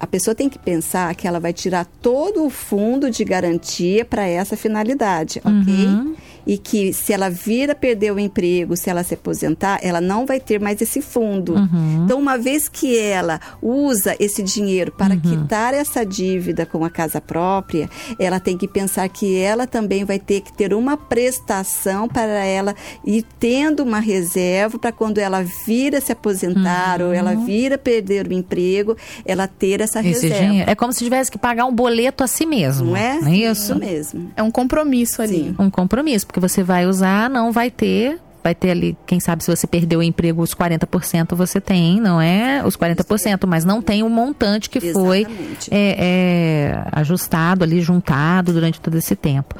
a 0.00 0.06
pessoa 0.06 0.34
tem 0.34 0.50
que 0.50 0.58
pensar 0.58 1.14
que 1.14 1.26
ela 1.26 1.40
vai 1.40 1.52
tirar 1.52 1.86
todo 2.02 2.44
o 2.44 2.50
fundo 2.50 3.10
de 3.10 3.24
garantia 3.24 4.04
para 4.04 4.26
essa 4.26 4.54
finalidade, 4.54 5.40
ok? 5.42 5.86
Uhum 5.86 6.14
e 6.46 6.58
que 6.58 6.92
se 6.92 7.12
ela 7.12 7.30
vir 7.30 7.70
a 7.70 7.74
perder 7.74 8.12
o 8.12 8.18
emprego, 8.18 8.76
se 8.76 8.90
ela 8.90 9.02
se 9.02 9.14
aposentar, 9.14 9.78
ela 9.82 10.00
não 10.00 10.26
vai 10.26 10.40
ter 10.40 10.60
mais 10.60 10.80
esse 10.80 11.00
fundo. 11.00 11.54
Uhum. 11.54 12.02
Então, 12.04 12.18
uma 12.18 12.36
vez 12.36 12.68
que 12.68 12.98
ela 12.98 13.40
usa 13.62 14.16
esse 14.18 14.42
dinheiro 14.42 14.92
para 14.92 15.14
uhum. 15.14 15.20
quitar 15.20 15.74
essa 15.74 16.04
dívida 16.04 16.66
com 16.66 16.84
a 16.84 16.90
casa 16.90 17.20
própria, 17.20 17.88
ela 18.18 18.38
tem 18.38 18.56
que 18.56 18.68
pensar 18.68 19.08
que 19.08 19.38
ela 19.38 19.66
também 19.66 20.04
vai 20.04 20.18
ter 20.18 20.40
que 20.40 20.52
ter 20.52 20.74
uma 20.74 20.96
prestação 20.96 22.08
para 22.08 22.44
ela 22.44 22.74
ir 23.04 23.24
tendo 23.38 23.82
uma 23.82 24.00
reserva 24.00 24.78
para 24.78 24.92
quando 24.92 25.18
ela 25.18 25.42
vir 25.66 25.94
a 25.94 26.00
se 26.00 26.12
aposentar 26.12 27.00
uhum. 27.00 27.08
ou 27.08 27.12
ela 27.12 27.32
uhum. 27.32 27.44
vir 27.44 27.72
a 27.72 27.78
perder 27.78 28.28
o 28.28 28.32
emprego, 28.32 28.96
ela 29.24 29.46
ter 29.46 29.80
essa 29.80 30.00
esse 30.00 30.26
reserva. 30.26 30.46
Dinheiro. 30.46 30.70
É 30.70 30.74
como 30.74 30.92
se 30.92 31.02
tivesse 31.04 31.30
que 31.30 31.38
pagar 31.38 31.64
um 31.64 31.74
boleto 31.74 32.22
a 32.22 32.26
si 32.26 32.44
mesmo. 32.44 32.90
Não 32.90 32.96
é? 32.96 33.20
Não 33.20 33.28
é 33.28 33.36
isso? 33.36 33.62
Isso 33.64 33.76
mesmo. 33.76 34.32
É 34.36 34.42
um 34.42 34.50
compromisso 34.50 35.22
ali. 35.22 35.44
Sim. 35.44 35.56
Um 35.58 35.70
compromisso 35.70 36.26
porque 36.34 36.40
você 36.40 36.64
vai 36.64 36.84
usar, 36.84 37.30
não 37.30 37.52
vai 37.52 37.70
ter 37.70 38.18
vai 38.42 38.54
ter 38.54 38.72
ali, 38.72 38.94
quem 39.06 39.20
sabe 39.20 39.42
se 39.42 39.50
você 39.50 39.66
perdeu 39.66 40.00
o 40.00 40.02
emprego, 40.02 40.42
os 40.42 40.54
40% 40.54 41.34
você 41.34 41.62
tem, 41.62 41.98
não 41.98 42.20
é? 42.20 42.62
Os 42.62 42.76
40%, 42.76 43.46
mas 43.46 43.64
não 43.64 43.80
tem 43.80 44.02
o 44.02 44.10
montante 44.10 44.68
que 44.68 44.92
foi 44.92 45.26
é, 45.70 45.96
é, 45.98 46.84
ajustado 46.92 47.64
ali, 47.64 47.80
juntado 47.80 48.52
durante 48.52 48.82
todo 48.82 48.98
esse 48.98 49.16
tempo. 49.16 49.54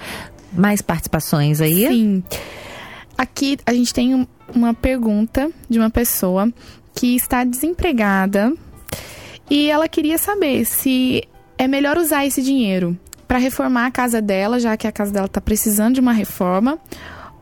Mais 0.53 0.83
participações 0.83 1.63
aí? 1.63 1.87
Sim. 1.87 2.23
Aqui 3.17 3.57
a 3.65 3.73
gente 3.73 3.95
tem 3.95 4.29
uma 4.55 4.75
pergunta 4.75 5.51
de 5.67 5.79
uma 5.79 5.89
pessoa 5.89 6.53
que 6.95 7.17
está 7.17 7.43
desempregada 7.43 8.53
e 9.49 9.71
ela 9.71 9.89
queria 9.89 10.19
saber 10.19 10.67
se 10.67 11.27
é 11.57 11.67
melhor 11.67 11.97
usar 11.97 12.27
esse 12.27 12.43
dinheiro 12.43 12.99
para 13.35 13.41
reformar 13.41 13.87
a 13.87 13.91
casa 13.91 14.23
dela, 14.23 14.61
já 14.61 14.77
que 14.77 14.87
a 14.87 14.93
casa 14.93 15.11
dela 15.11 15.27
está 15.27 15.41
precisando 15.41 15.95
de 15.95 16.01
uma 16.01 16.13
reforma, 16.13 16.79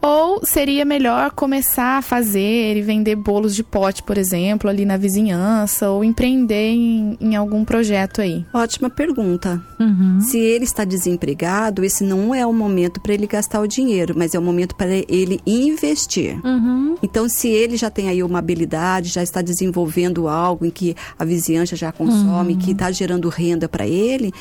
ou 0.02 0.44
seria 0.44 0.84
melhor 0.84 1.30
começar 1.30 1.98
a 1.98 2.02
fazer 2.02 2.76
e 2.76 2.82
vender 2.82 3.14
bolos 3.14 3.54
de 3.54 3.62
pote, 3.62 4.02
por 4.02 4.18
exemplo, 4.18 4.68
ali 4.68 4.84
na 4.84 4.96
vizinhança, 4.96 5.88
ou 5.90 6.02
empreender 6.02 6.70
em, 6.70 7.16
em 7.20 7.36
algum 7.36 7.64
projeto 7.64 8.20
aí? 8.20 8.44
Ótima 8.52 8.90
pergunta. 8.90 9.62
Uhum. 9.78 10.20
Se 10.20 10.38
ele 10.38 10.64
está 10.64 10.84
desempregado, 10.84 11.84
esse 11.84 12.02
não 12.02 12.34
é 12.34 12.44
o 12.44 12.52
momento 12.52 13.00
para 13.00 13.14
ele 13.14 13.26
gastar 13.26 13.60
o 13.60 13.66
dinheiro, 13.66 14.14
mas 14.16 14.34
é 14.34 14.38
o 14.38 14.42
momento 14.42 14.74
para 14.74 14.90
ele 15.08 15.40
investir. 15.46 16.38
Uhum. 16.44 16.96
Então, 17.02 17.28
se 17.28 17.48
ele 17.48 17.76
já 17.76 17.88
tem 17.88 18.08
aí 18.08 18.22
uma 18.22 18.40
habilidade, 18.40 19.08
já 19.08 19.22
está 19.22 19.40
desenvolvendo 19.40 20.26
algo 20.26 20.66
em 20.66 20.70
que 20.70 20.96
a 21.18 21.24
vizinhança 21.24 21.76
já 21.76 21.92
consome, 21.92 22.54
uhum. 22.54 22.58
que 22.58 22.72
está 22.72 22.90
gerando 22.90 23.28
renda 23.28 23.68
para 23.68 23.86
ele, 23.86 24.32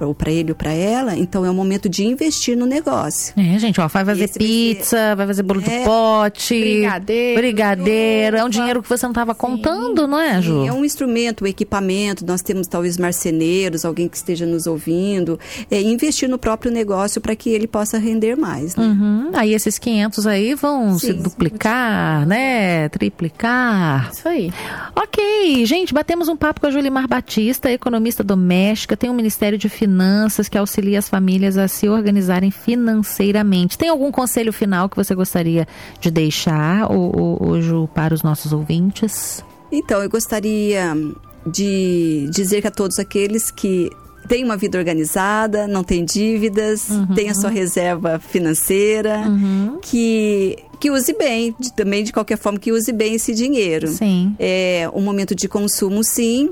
ou 0.00 0.14
para 0.14 0.30
ele 0.30 0.50
ou 0.50 0.56
para 0.56 0.72
ela, 0.72 1.16
então 1.16 1.44
é 1.44 1.50
o 1.50 1.54
momento 1.54 1.88
de 1.88 2.04
investir 2.04 2.56
no 2.56 2.66
negócio. 2.66 3.32
É, 3.36 3.58
gente, 3.58 3.80
ó, 3.80 3.88
vai 3.88 4.04
fazer 4.04 4.24
esse 4.24 4.38
pizza, 4.38 5.05
vai, 5.14 5.26
fazer 5.26 5.42
bolo 5.42 5.60
é, 5.60 5.78
de 5.78 5.84
pote, 5.84 6.60
brigadeiro, 6.60 7.40
brigadeiro. 7.40 8.36
É 8.36 8.44
um 8.44 8.48
dinheiro 8.48 8.82
que 8.82 8.88
você 8.88 9.04
não 9.04 9.12
estava 9.12 9.34
contando, 9.34 10.06
não 10.06 10.20
é, 10.20 10.40
Ju? 10.40 10.62
Sim, 10.62 10.68
é 10.68 10.72
um 10.72 10.84
instrumento, 10.84 11.44
um 11.44 11.46
equipamento. 11.46 12.24
Nós 12.26 12.42
temos 12.42 12.66
talvez 12.66 12.98
marceneiros, 12.98 13.84
alguém 13.84 14.08
que 14.08 14.16
esteja 14.16 14.46
nos 14.46 14.66
ouvindo. 14.66 15.38
É 15.70 15.80
investir 15.80 16.28
no 16.28 16.38
próprio 16.38 16.70
negócio 16.70 17.20
para 17.20 17.36
que 17.36 17.50
ele 17.50 17.66
possa 17.66 17.98
render 17.98 18.36
mais. 18.36 18.76
Né? 18.76 18.84
Uhum. 18.84 19.30
Aí 19.34 19.54
esses 19.54 19.78
500 19.78 20.26
aí 20.26 20.54
vão 20.54 20.98
Sim, 20.98 21.06
se 21.08 21.12
duplicar, 21.12 22.26
né? 22.26 22.88
Triplicar. 22.88 24.10
Isso 24.12 24.28
aí. 24.28 24.52
Ok, 24.94 25.64
gente, 25.66 25.92
batemos 25.92 26.28
um 26.28 26.36
papo 26.36 26.60
com 26.60 26.66
a 26.66 26.70
Julimar 26.70 27.06
Batista, 27.06 27.70
economista 27.70 28.24
doméstica, 28.24 28.96
tem 28.96 29.10
um 29.10 29.14
Ministério 29.14 29.58
de 29.58 29.68
Finanças 29.68 30.48
que 30.48 30.58
auxilia 30.58 30.98
as 30.98 31.08
famílias 31.08 31.58
a 31.58 31.68
se 31.68 31.88
organizarem 31.88 32.50
financeiramente. 32.50 33.78
Tem 33.78 33.88
algum 33.88 34.10
conselho 34.10 34.52
final 34.52 34.88
que 34.88 34.95
você 34.96 35.14
gostaria 35.14 35.66
de 36.00 36.10
deixar, 36.10 36.88
Ju, 37.60 37.88
para 37.94 38.14
os 38.14 38.22
nossos 38.22 38.52
ouvintes? 38.52 39.44
Então, 39.70 40.02
eu 40.02 40.08
gostaria 40.08 40.94
de 41.46 42.28
dizer 42.30 42.60
que 42.60 42.68
a 42.68 42.70
todos 42.70 42.98
aqueles 42.98 43.50
que 43.50 43.90
têm 44.26 44.44
uma 44.44 44.56
vida 44.56 44.78
organizada, 44.78 45.66
não 45.66 45.82
têm 45.82 46.04
dívidas, 46.04 46.88
uhum. 46.90 47.14
tem 47.14 47.30
a 47.30 47.34
sua 47.34 47.50
reserva 47.50 48.18
financeira, 48.18 49.18
uhum. 49.26 49.78
que 49.80 50.58
que 50.78 50.90
use 50.90 51.14
bem, 51.14 51.54
de, 51.58 51.72
também 51.72 52.04
de 52.04 52.12
qualquer 52.12 52.36
forma 52.36 52.58
que 52.58 52.70
use 52.70 52.92
bem 52.92 53.14
esse 53.14 53.34
dinheiro. 53.34 53.88
Sim. 53.88 54.36
É 54.38 54.88
um 54.92 55.00
momento 55.00 55.34
de 55.34 55.48
consumo, 55.48 56.04
sim, 56.04 56.50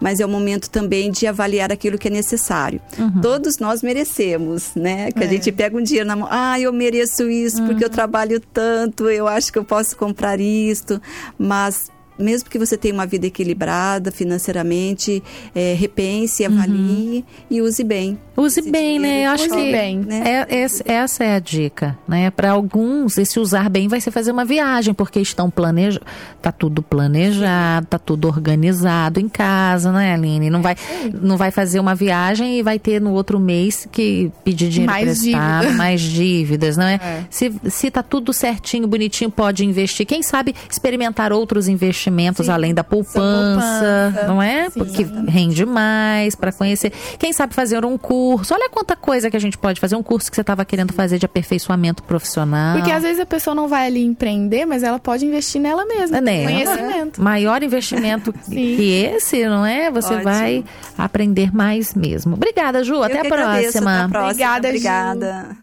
mas 0.00 0.20
é 0.20 0.26
o 0.26 0.28
momento 0.28 0.68
também 0.70 1.10
de 1.10 1.26
avaliar 1.26 1.72
aquilo 1.72 1.98
que 1.98 2.08
é 2.08 2.10
necessário. 2.10 2.80
Uhum. 2.98 3.20
Todos 3.20 3.58
nós 3.58 3.82
merecemos, 3.82 4.70
né? 4.74 5.10
Que 5.12 5.22
é. 5.22 5.26
a 5.26 5.30
gente 5.30 5.50
pega 5.52 5.76
um 5.76 5.82
dinheiro 5.82 6.06
na 6.06 6.16
mão, 6.16 6.28
ah, 6.30 6.58
eu 6.60 6.72
mereço 6.72 7.28
isso 7.28 7.60
uhum. 7.60 7.66
porque 7.68 7.84
eu 7.84 7.88
uhum. 7.88 7.94
trabalho 7.94 8.40
tanto, 8.40 9.08
eu 9.08 9.26
acho 9.26 9.52
que 9.52 9.58
eu 9.58 9.64
posso 9.64 9.96
comprar 9.96 10.40
isto, 10.40 11.00
mas 11.38 11.90
mesmo 12.18 12.48
que 12.48 12.58
você 12.58 12.76
tenha 12.76 12.94
uma 12.94 13.06
vida 13.06 13.26
equilibrada 13.26 14.10
financeiramente, 14.10 15.22
é, 15.54 15.74
repense, 15.74 16.44
avalie 16.44 17.18
uhum. 17.18 17.24
e 17.50 17.62
use 17.62 17.82
bem. 17.84 18.18
Use 18.36 18.60
bem, 18.70 18.98
né? 18.98 19.26
Eu 19.26 19.30
acho 19.30 19.48
que 19.48 19.72
bem, 19.72 19.98
né? 19.98 20.44
É, 20.50 20.56
é, 20.56 20.66
essa 20.92 21.24
é 21.24 21.34
a 21.34 21.38
dica, 21.38 21.96
né? 22.06 22.30
Para 22.30 22.50
alguns, 22.50 23.16
esse 23.16 23.40
usar 23.40 23.70
bem 23.70 23.88
vai 23.88 23.98
ser 23.98 24.10
fazer 24.10 24.30
uma 24.30 24.44
viagem, 24.44 24.92
porque 24.92 25.18
estão 25.20 25.48
planejando, 25.48 26.04
tá 26.42 26.52
tudo 26.52 26.82
planejado, 26.82 27.86
tá 27.86 27.98
tudo 27.98 28.28
organizado 28.28 29.18
em 29.18 29.28
casa, 29.28 29.90
né, 29.90 30.12
Aline? 30.12 30.50
Não 30.50 30.60
vai, 30.60 30.76
não 31.22 31.38
vai 31.38 31.50
fazer 31.50 31.80
uma 31.80 31.94
viagem 31.94 32.58
e 32.58 32.62
vai 32.62 32.78
ter 32.78 33.00
no 33.00 33.12
outro 33.12 33.40
mês 33.40 33.88
que 33.90 34.30
pedir 34.44 34.68
dinheiro 34.68 34.92
mais 34.92 35.24
emprestado, 35.24 35.62
dívida. 35.62 35.78
mais 35.78 36.00
dívidas, 36.02 36.76
não 36.76 36.86
é? 36.86 36.94
é? 37.02 37.24
Se, 37.30 37.52
se 37.70 37.90
tá 37.90 38.02
tudo 38.02 38.34
certinho, 38.34 38.86
bonitinho, 38.86 39.30
pode 39.30 39.64
investir. 39.64 40.04
Quem 40.04 40.22
sabe 40.22 40.54
experimentar 40.70 41.32
outros 41.32 41.68
investimentos 41.68 42.46
Sim. 42.46 42.52
além 42.52 42.74
da 42.74 42.84
poupança, 42.84 44.12
poupança, 44.12 44.26
não 44.26 44.42
é? 44.42 44.68
Sim, 44.68 44.78
Porque 44.80 45.02
exatamente. 45.02 45.30
rende 45.30 45.64
mais 45.64 46.34
para 46.34 46.52
conhecer. 46.52 46.92
Quem 47.18 47.32
sabe 47.32 47.54
fazer 47.54 47.82
um 47.84 47.96
curso 47.96 48.25
curso. 48.26 48.54
Olha 48.54 48.68
quanta 48.68 48.96
coisa 48.96 49.30
que 49.30 49.36
a 49.36 49.40
gente 49.40 49.56
pode 49.56 49.80
fazer. 49.80 49.94
Um 49.96 50.02
curso 50.02 50.30
que 50.30 50.34
você 50.34 50.40
estava 50.40 50.64
querendo 50.64 50.92
fazer 50.92 51.18
de 51.18 51.26
aperfeiçoamento 51.26 52.02
profissional. 52.02 52.76
Porque 52.76 52.90
às 52.90 53.02
vezes 53.02 53.20
a 53.20 53.26
pessoa 53.26 53.54
não 53.54 53.68
vai 53.68 53.86
ali 53.86 54.04
empreender, 54.04 54.66
mas 54.66 54.82
ela 54.82 54.98
pode 54.98 55.24
investir 55.24 55.60
nela 55.60 55.84
mesma. 55.86 56.18
É 56.18 56.44
conhecimento. 56.44 57.22
Maior 57.22 57.62
investimento 57.62 58.32
que 58.50 58.92
esse, 59.04 59.46
não 59.48 59.64
é? 59.64 59.90
Você 59.90 60.14
Ótimo. 60.14 60.24
vai 60.24 60.64
aprender 60.98 61.54
mais 61.54 61.94
mesmo. 61.94 62.34
Obrigada, 62.34 62.82
Ju. 62.82 63.02
Até 63.02 63.20
a 63.20 63.24
próxima. 63.24 63.94
Até 63.94 64.04
a 64.04 64.08
próxima. 64.08 64.26
Obrigada, 64.26 64.68
Obrigada. 64.68 65.46
Ju. 65.48 65.54